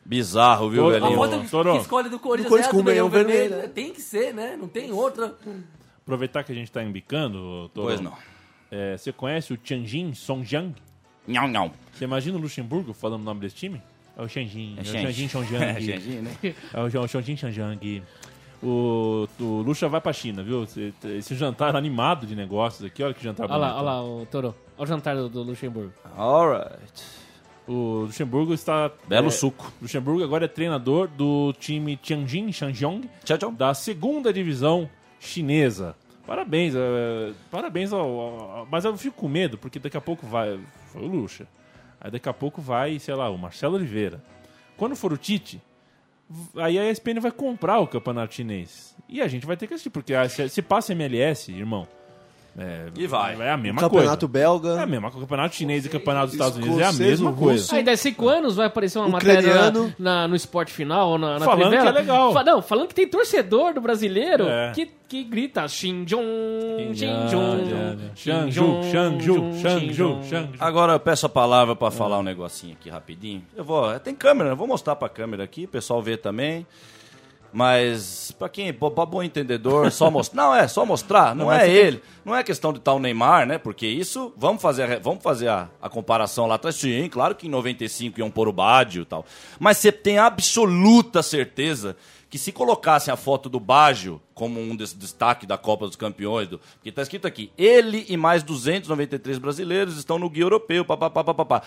[0.04, 1.16] Bizarro, viu, Ô, A velhinho?
[1.16, 1.40] foto
[1.72, 3.40] que escolhe do Corinthians, Do Corinthians é a com do o meião vermelho.
[3.50, 3.68] vermelho, né?
[3.68, 4.58] Tem que ser, né?
[4.60, 5.36] Não tem outra.
[6.02, 8.14] Aproveitar que a gente tá embicando, Toró, Pois não.
[8.72, 10.74] é, você conhece o Tianjin Songjiang?
[11.28, 11.72] Nhão, nhão.
[11.94, 13.82] Você imagina o Luxemburgo falando o nome desse time?
[14.18, 14.76] É o Tianjin.
[14.78, 16.22] É, o Shen- Tianjin É, Songjiang.
[16.22, 16.38] Né?
[16.74, 18.04] É o Jean- o Tianjin Songjiang.
[18.64, 20.64] O, o Luxa vai pra China, viu?
[20.64, 23.80] Esse, esse jantar animado de negócios aqui, olha que jantar Olha lá, bonito.
[23.80, 24.56] olha lá, o Toro.
[24.78, 25.92] Olha o jantar do, do Luxemburgo.
[26.16, 27.04] Alright.
[27.68, 28.92] O Luxemburgo está.
[29.08, 29.72] Belo é, suco.
[29.82, 33.10] Luxemburgo agora é treinador do time Tianjin Shanjiang
[33.58, 34.90] da segunda divisão
[35.20, 35.96] chinesa.
[36.28, 40.60] Parabéns, é, parabéns ao, ao- Mas eu fico com medo, porque daqui a pouco vai.
[40.92, 41.48] Foi o Luxa.
[42.00, 44.22] Aí daqui a pouco vai, sei lá, o Marcelo Oliveira.
[44.78, 45.62] Quando for o Tite,
[46.56, 48.96] aí a ESPN vai comprar o campeonato chinês.
[49.08, 50.14] E a gente vai ter que assistir, porque
[50.50, 51.88] se passa MLS, irmão.
[52.58, 53.42] É, E vai.
[53.42, 54.40] É a mesma Campeonato coisa.
[54.40, 54.86] É a belga.
[54.86, 55.18] mesma coisa.
[55.18, 57.76] O campeonato chinês e o campeonato dos Estados Unidos é a mesma o coisa.
[57.76, 59.80] Aí, daqui cinco anos vai aparecer uma Ucraniano.
[59.84, 61.92] matéria na, no esporte final, ou na, na Falando Trivela.
[61.94, 62.34] que é legal.
[62.34, 64.74] Fa- não, falando que tem torcedor do brasileiro É.
[64.76, 70.50] que, que grita Xinjiang, Xinjong, Shangju, Shangju, Shangju, Shangju.
[70.60, 73.44] Agora eu peço a palavra pra falar um negocinho aqui rapidinho.
[73.56, 76.66] Eu vou, tem câmera, eu vou mostrar pra câmera aqui, o pessoal vê também.
[77.54, 80.42] Mas pra quem, pra pra bom entendedor, só mostrar.
[80.42, 82.02] Não, é só mostrar, não, mas é ele.
[82.24, 83.58] Não é questão de o Neymar, né?
[83.58, 86.76] Porque isso, vamos fazer, a vamos fazer a, a comparação lá atrás.
[86.76, 89.26] Sim, claro que em 95 iam pôr o Baggio e tal.
[89.60, 91.98] Mas você tem absoluta certeza
[92.30, 96.48] que se colocassem a foto do Baggio como um des destaque da Copa dos Campeões,
[96.48, 101.24] do, porque tá escrito aqui, ele e mais 293 brasileiros estão no guia europeu, papapá,
[101.26, 101.62] papapá.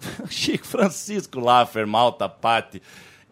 [0.28, 2.82] Chico Francisco Laffer, Malta, Patti.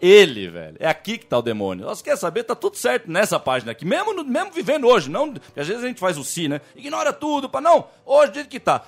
[0.01, 1.86] Ele, velho, é aqui que tá o demônio.
[1.86, 5.66] Nós quer saber, tá tudo certo nessa página aqui, mesmo, mesmo vivendo hoje, não, às
[5.66, 6.61] vezes a gente faz o si, né?
[6.74, 8.84] Ignora tudo, para não, hoje do jeito que tá.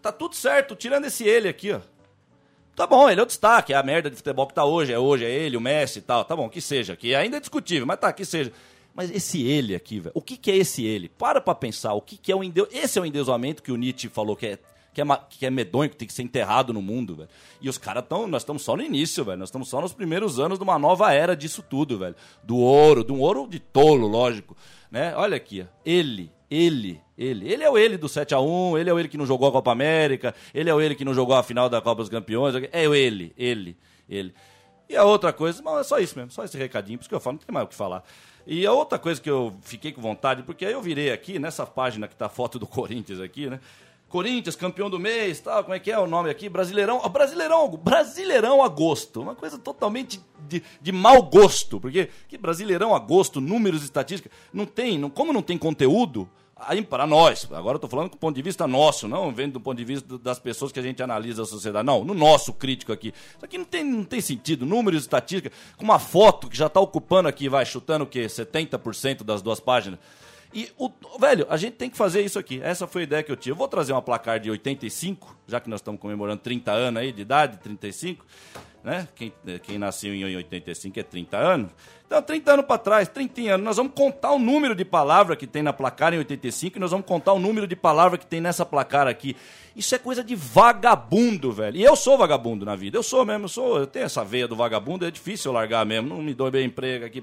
[0.00, 1.80] Tá tudo certo, tirando esse ele aqui, ó.
[2.74, 4.98] Tá bom, ele é o destaque, é a merda de futebol que tá hoje, é
[4.98, 6.24] hoje, é ele, o Messi e tal.
[6.24, 8.52] Tá bom, que seja, que ainda é discutível, mas tá, que seja.
[8.94, 11.08] Mas esse ele aqui, velho, o que, que é esse ele?
[11.08, 12.68] Para pra pensar, o que, que é o endeu...
[12.70, 14.58] Esse é o endeusamento que o Nietzsche falou que é,
[14.98, 17.28] que é, que é medonho, que tem que ser enterrado no mundo, velho.
[17.60, 19.38] E os caras estão, nós estamos só no início, velho.
[19.38, 22.16] Nós estamos só nos primeiros anos de uma nova era disso tudo, velho.
[22.42, 24.56] Do ouro, de um ouro de tolo, lógico.
[24.90, 25.14] Né?
[25.14, 25.66] Olha aqui, ó.
[25.84, 27.48] Ele, ele, ele.
[27.48, 29.70] Ele é o ele do 7x1, ele é o ele que não jogou a Copa
[29.70, 32.54] América, ele é o ele que não jogou a final da Copa dos Campeões.
[32.72, 33.76] É o ele, ele,
[34.08, 34.34] ele.
[34.88, 37.14] E a outra coisa, mas é só isso mesmo, só esse recadinho, por isso que
[37.14, 38.02] eu falo, não tem mais o que falar.
[38.46, 41.66] E a outra coisa que eu fiquei com vontade, porque aí eu virei aqui, nessa
[41.66, 43.60] página que tá a foto do Corinthians aqui, né?
[44.08, 46.48] Corinthians, campeão do mês, tal, como é que é o nome aqui?
[46.48, 53.40] Brasileirão, Brasileirão, Brasileirão Agosto, uma coisa totalmente de, de mau gosto, porque que Brasileirão Agosto,
[53.40, 57.86] números, estatísticas, não tem, não, como não tem conteúdo, aí para nós, agora eu tô
[57.86, 60.80] falando do ponto de vista nosso, não vendo do ponto de vista das pessoas que
[60.80, 63.08] a gente analisa a sociedade, não, no nosso crítico aqui.
[63.08, 66.80] Isso aqui não tem, não tem sentido, números, estatísticas, com uma foto que já tá
[66.80, 68.24] ocupando aqui, vai chutando o quê?
[68.24, 70.00] 70% das duas páginas.
[70.52, 72.60] E, o, velho, a gente tem que fazer isso aqui.
[72.62, 73.52] Essa foi a ideia que eu tive.
[73.52, 77.12] Eu vou trazer uma placar de 85, já que nós estamos comemorando 30 anos aí
[77.12, 78.24] de idade, 35,
[78.88, 79.06] né?
[79.14, 79.30] Quem,
[79.62, 81.70] quem nasceu em 85 é 30 anos.
[82.06, 85.46] Então, 30 anos para trás, 30 anos, nós vamos contar o número de palavras que
[85.46, 88.40] tem na placar em 85 e nós vamos contar o número de palavras que tem
[88.40, 89.36] nessa placar aqui.
[89.76, 91.76] Isso é coisa de vagabundo, velho.
[91.76, 92.96] E eu sou vagabundo na vida.
[92.96, 95.84] Eu sou mesmo, eu sou, eu tenho essa veia do vagabundo, é difícil eu largar
[95.84, 97.22] mesmo, não me dou bem emprego aqui.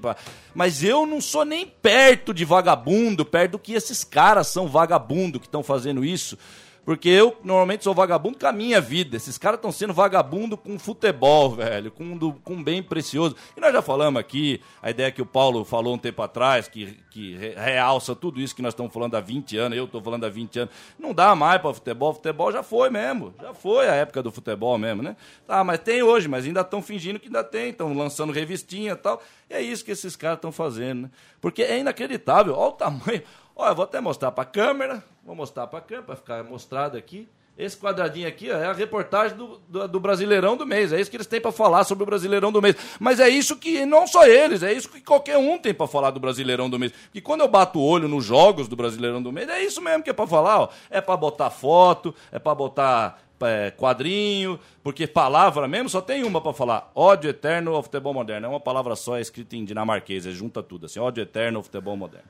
[0.54, 5.40] Mas eu não sou nem perto de vagabundo, perto do que esses caras são vagabundo
[5.40, 6.38] que estão fazendo isso.
[6.86, 9.16] Porque eu normalmente sou vagabundo com a minha vida.
[9.16, 13.34] Esses caras estão sendo vagabundo com futebol, velho, com, do, com bem precioso.
[13.56, 16.96] E nós já falamos aqui, a ideia que o Paulo falou um tempo atrás, que,
[17.16, 20.24] que re- realça tudo isso que nós estamos falando há 20 anos, eu estou falando
[20.24, 20.74] há 20 anos.
[20.98, 23.34] Não dá mais para futebol, futebol já foi mesmo.
[23.40, 25.16] Já foi a época do futebol mesmo, né?
[25.46, 28.96] Tá, mas tem hoje, mas ainda estão fingindo que ainda tem, estão lançando revistinha e
[28.96, 29.22] tal.
[29.48, 31.10] E é isso que esses caras estão fazendo, né?
[31.40, 33.22] Porque é inacreditável, olha o tamanho.
[33.56, 36.98] Olha, vou até mostrar para a câmera, vou mostrar para a câmera, para ficar mostrado
[36.98, 37.26] aqui.
[37.58, 40.92] Esse quadradinho aqui ó, é a reportagem do, do, do Brasileirão do mês.
[40.92, 42.76] É isso que eles têm pra falar sobre o Brasileirão do mês.
[43.00, 46.10] Mas é isso que, não só eles, é isso que qualquer um tem pra falar
[46.10, 46.92] do Brasileirão do mês.
[47.14, 50.02] E quando eu bato o olho nos jogos do Brasileirão do mês, é isso mesmo
[50.02, 50.60] que é pra falar.
[50.60, 50.68] Ó.
[50.90, 56.40] É pra botar foto, é pra botar é, quadrinho, porque palavra mesmo só tem uma
[56.40, 56.90] pra falar.
[56.94, 58.46] Ódio eterno ao futebol moderno.
[58.46, 61.00] É uma palavra só, é escrita em dinamarquês, é junta tudo assim.
[61.00, 62.28] Ódio eterno ao futebol moderno.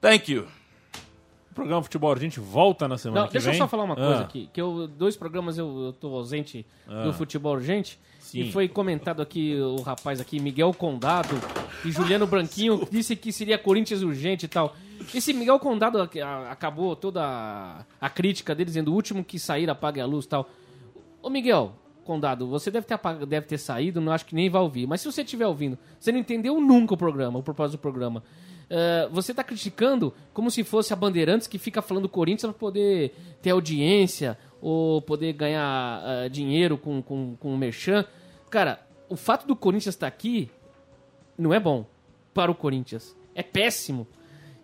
[0.00, 0.59] Thank you.
[1.60, 3.54] O programa Futebol a gente volta na semana Não, que deixa vem.
[3.58, 4.48] eu só falar uma coisa Ah, aqui.
[4.52, 6.64] Que eu, dois programas eu, eu tô ausente
[7.04, 7.98] do futebol urgente.
[8.18, 8.40] Sim.
[8.40, 11.34] E foi comentado aqui, o rapaz aqui, Miguel Condado
[11.84, 14.74] e Juliano Branquinho, disse que seria Corinthians urgente e tal.
[15.14, 19.68] Esse Miguel Condado a- acabou toda a, a crítica dele, dizendo o último que sair
[19.68, 20.48] apague a luz e tal.
[21.22, 21.72] Ô Miguel
[22.04, 24.86] Condado, você deve ter, apag- deve ter saído, não acho que nem vai ouvir.
[24.86, 28.22] Mas se você estiver ouvindo, você não entendeu nunca o programa, o propósito do programa.
[28.72, 33.12] Eh, você está criticando como se fosse a Bandeirantes que fica falando Corinthians para poder
[33.42, 38.04] ter audiência ou poder ganhar eh, dinheiro com, com, com o Merchan.
[38.48, 40.48] Cara, o fato do Corinthians estar aqui
[41.36, 41.84] não é bom
[42.32, 43.16] para o Corinthians.
[43.34, 44.06] É péssimo.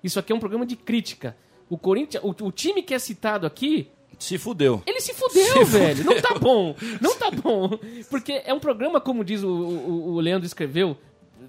[0.05, 1.37] Isso aqui é um programa de crítica.
[1.69, 3.89] O Corinthians, o, o time que é citado aqui,
[4.21, 4.83] Se fudeu.
[4.87, 6.05] ele se fudeu, velho.
[6.05, 6.77] Não tá bom.
[7.01, 7.71] Não tá bom.
[8.09, 10.97] Porque é um programa, como diz o, o, o Leandro escreveu,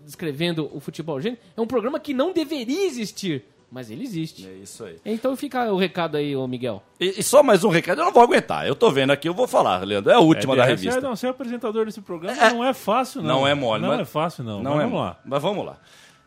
[0.07, 3.43] descrevendo o futebol gente, é um programa que não deveria existir.
[3.69, 4.47] Mas ele existe.
[4.47, 4.95] É isso aí.
[5.05, 6.81] Então fica o recado aí, ô Miguel.
[6.97, 8.65] E, e só mais um recado, eu não vou aguentar.
[8.65, 10.09] Eu tô vendo aqui, eu vou falar, Leandro.
[10.09, 10.99] É a última da é, revista.
[10.99, 13.41] É, não, ser apresentador desse programa não é fácil, não.
[13.41, 14.63] Não é mole, Não mas- é fácil, não.
[14.63, 15.19] Não Mas é vamos lá.
[15.25, 15.77] Mas vamos lá.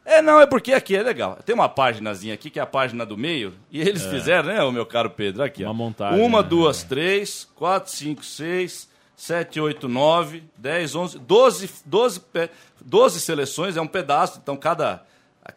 [0.04, 1.38] É, não, é porque aqui é legal.
[1.46, 4.72] Tem uma páginazinha aqui, que é a página do meio, e eles fizeram, né, o
[4.72, 5.66] meu caro Pedro, aqui, ó.
[5.66, 5.68] É.
[5.68, 6.48] Uma montagem, Uma, né?
[6.48, 8.89] duas, três, quatro, cinco, seis,
[9.20, 12.48] sete, oito, nove, dez, onze, doze, doze, pe-
[12.80, 15.04] doze seleções, é um pedaço, então cada,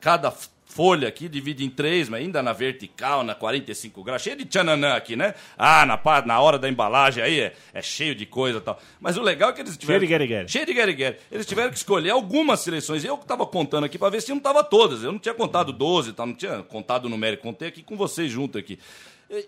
[0.01, 0.34] cada
[0.66, 4.95] folha aqui divide em três, mas ainda na vertical, na 45 graus, cheio de tchananã
[4.95, 5.34] aqui, né?
[5.57, 8.78] Ah, na, na hora da embalagem aí é, é cheio de coisa e tal.
[8.99, 10.01] Mas o legal é que eles tiveram...
[10.01, 10.49] de guerigueri.
[10.49, 11.18] Cheio de guerigueri.
[11.32, 13.05] Eles tiveram que escolher algumas seleções.
[13.05, 15.03] Eu que tava contando aqui pra ver se não tava todas.
[15.03, 16.26] Eu não tinha contado 12, tá?
[16.26, 17.43] não tinha contado o numérico.
[17.43, 18.78] Contei aqui com vocês junto aqui.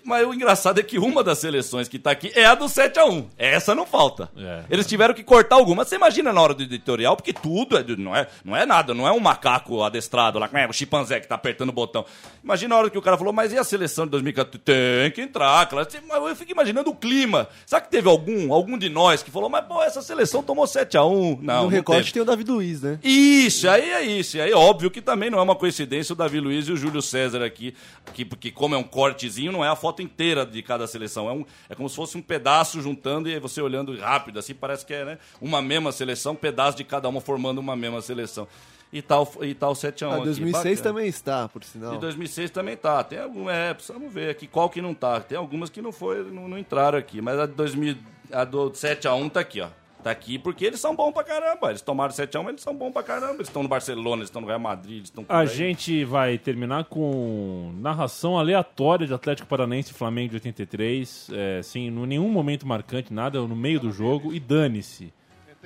[0.03, 3.25] Mas o engraçado é que uma das seleções que tá aqui é a do 7x1.
[3.37, 4.29] Essa não falta.
[4.37, 4.63] É.
[4.69, 5.87] Eles tiveram que cortar algumas.
[5.87, 8.93] Você imagina na hora do editorial, porque tudo é, de- não, é, não é nada,
[8.93, 12.05] não é um macaco adestrado lá, é, o chimpanzé que tá apertando o botão.
[12.43, 14.59] Imagina a hora que o cara falou, mas e a seleção de 2014?
[14.63, 15.87] Tem que entrar, claro.
[16.07, 17.47] Mas Eu fico imaginando o clima.
[17.65, 21.39] Será que teve algum, algum de nós que falou, mas pô, essa seleção tomou 7x1?
[21.41, 22.13] Não, no não recorte teve.
[22.13, 22.99] tem o Davi Luiz, né?
[23.03, 24.37] Isso, aí é isso.
[24.37, 27.01] E aí, óbvio que também não é uma coincidência o Davi Luiz e o Júlio
[27.01, 27.75] César aqui,
[28.07, 31.29] aqui porque como é um cortezinho, não é a foto inteira de cada seleção.
[31.29, 34.85] É, um, é como se fosse um pedaço juntando e você olhando rápido, assim, parece
[34.85, 38.47] que é né, uma mesma seleção, um pedaço de cada uma formando uma mesma seleção.
[38.93, 40.23] E tal, e tal 7x1 Ah, aqui.
[40.25, 40.83] 2006 Bacana.
[40.83, 41.95] também está, por sinal.
[41.95, 43.03] E 2006 também tá.
[43.03, 45.19] Tem algum, é, precisamos ver aqui qual que não tá.
[45.19, 47.97] Tem algumas que não foi, não, não entraram aqui, mas a de 2000,
[48.31, 49.67] a do 7 a 1 tá aqui, ó.
[50.05, 51.69] Tá aqui porque eles são bons pra caramba.
[51.71, 53.33] Eles tomaram 7 a 1, eles são bons pra caramba.
[53.37, 55.47] Eles estão no Barcelona, eles estão no Real Madrid, eles estão A aí.
[55.47, 61.87] gente vai terminar com narração aleatória de Atlético Paranaense e Flamengo de 83, é, sem
[61.87, 65.11] em nenhum momento marcante, nada no meio do jogo, e dane-se.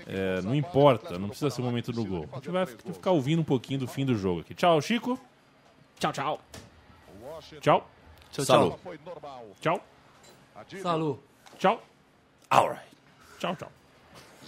[0.07, 2.25] É, não importa, não precisa ser o momento do gol.
[2.31, 4.53] A gente vai fi- ficar ouvindo um pouquinho do fim do jogo aqui.
[4.55, 5.19] Tchau, Chico.
[5.99, 6.39] Tchau, tchau.
[7.59, 7.89] Tchau.
[8.31, 8.75] Tchau, Salud.
[9.59, 9.81] tchau.
[10.79, 11.19] Tchau.
[11.57, 11.83] Tchau.
[12.49, 12.87] Alright.
[13.37, 13.71] Tchau, tchau.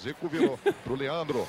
[0.01, 1.47] Zico virou pro Leandro.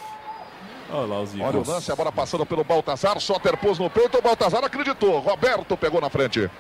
[0.91, 1.43] Olha lá o Zico.
[1.43, 3.19] Olha o lance, a bola passando pelo Baltazar.
[3.19, 5.19] Soter pôs no peito, o Baltazar acreditou.
[5.21, 6.51] Roberto pegou na frente.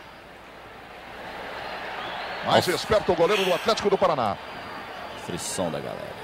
[2.47, 4.36] Mais esperto o goleiro do Atlético do Paraná.
[5.26, 6.22] Frição da galera.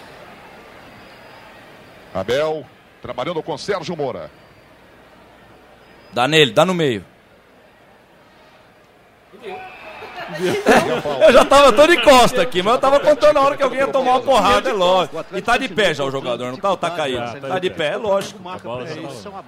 [2.15, 2.65] Abel
[3.03, 4.31] trabalhando com Sérgio Moura.
[6.13, 7.05] Dá nele, dá no meio.
[11.27, 13.81] Eu já tava todo de costa aqui, mas eu tava contando a hora que alguém
[13.81, 15.25] ia tomar uma porrada, é lógico.
[15.33, 16.71] E tá de pé já o jogador, não tá?
[16.71, 17.41] Ou tá caído?
[17.41, 18.41] Tá de pé, é lógico.
[18.49, 18.93] A bola tá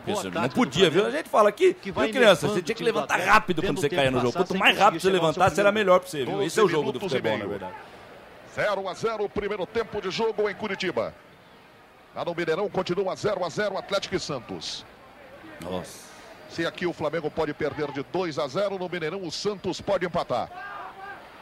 [0.06, 1.06] Isso, não podia, viu?
[1.06, 4.20] A gente fala aqui, viu, criança, você tinha que levantar rápido quando você caía no
[4.20, 4.32] jogo.
[4.32, 6.42] Quanto mais rápido você levantasse, era melhor pra você, viu?
[6.42, 7.72] Esse é o jogo do futebol, na verdade.
[8.54, 11.14] 0 a 0 primeiro tempo de jogo em Curitiba.
[12.14, 14.84] Lá no Mineirão continua 0 a 0 Atlético e Santos.
[15.60, 16.10] Nossa.
[16.48, 20.04] Se aqui o Flamengo pode perder de 2 a 0 no Mineirão o Santos pode
[20.04, 20.50] empatar.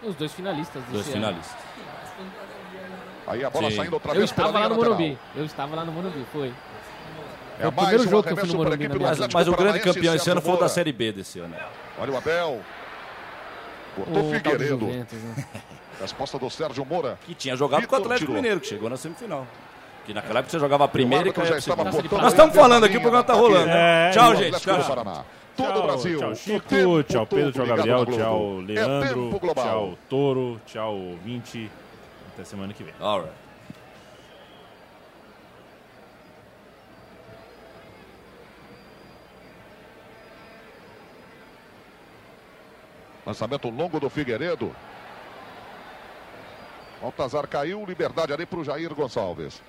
[0.03, 1.15] Os dois finalistas desse Dois ano.
[1.17, 1.57] finalistas.
[3.27, 3.77] Aí a bola Sim.
[3.77, 4.99] saindo outra Eu vez pela estava lá no lateral.
[4.99, 5.19] Morumbi.
[5.37, 6.53] Eu estava lá no Morumbi, foi.
[7.61, 10.15] É o primeiro um jogo que eu fui no Morumbi Mas, mas o grande campeão
[10.15, 10.69] esse ano foi o da.
[10.69, 11.49] Série B desse ano.
[11.49, 11.59] né?
[11.99, 12.61] Olha o Abel.
[13.97, 14.79] Cortou O Figueiredo.
[14.79, 15.45] Juventus, né?
[16.01, 17.19] Resposta do Sérgio Moura.
[17.27, 18.37] Que tinha jogado com o Vitor Atlético tirou.
[18.37, 19.45] Mineiro, que chegou na semifinal.
[20.07, 22.03] Que naquela época você jogava a primeira e caía já pra estava segunda.
[22.03, 23.69] botando Nós estamos falando aqui, o programa tá do rolando.
[23.69, 24.61] É, Tchau, gente.
[24.61, 25.19] Tchau.
[25.59, 26.19] Todo Tchau, o Brasil.
[26.21, 26.69] Tchau, Chico.
[26.69, 27.53] tempo Tchau, Pedro.
[27.53, 28.07] Tchau, Gabriel.
[28.07, 29.39] Tchau, É Leandro.
[29.41, 29.65] global.
[29.65, 30.61] Tchau, Toro.
[30.65, 31.69] Tchau, ouvinte.
[32.33, 32.95] Até semana que vem.
[33.01, 33.33] Alright.
[43.27, 44.75] Lançamento longo do Figueiredo.
[47.01, 49.63] Baltazar caiu, liberdade ali para o Jair Gonçalves.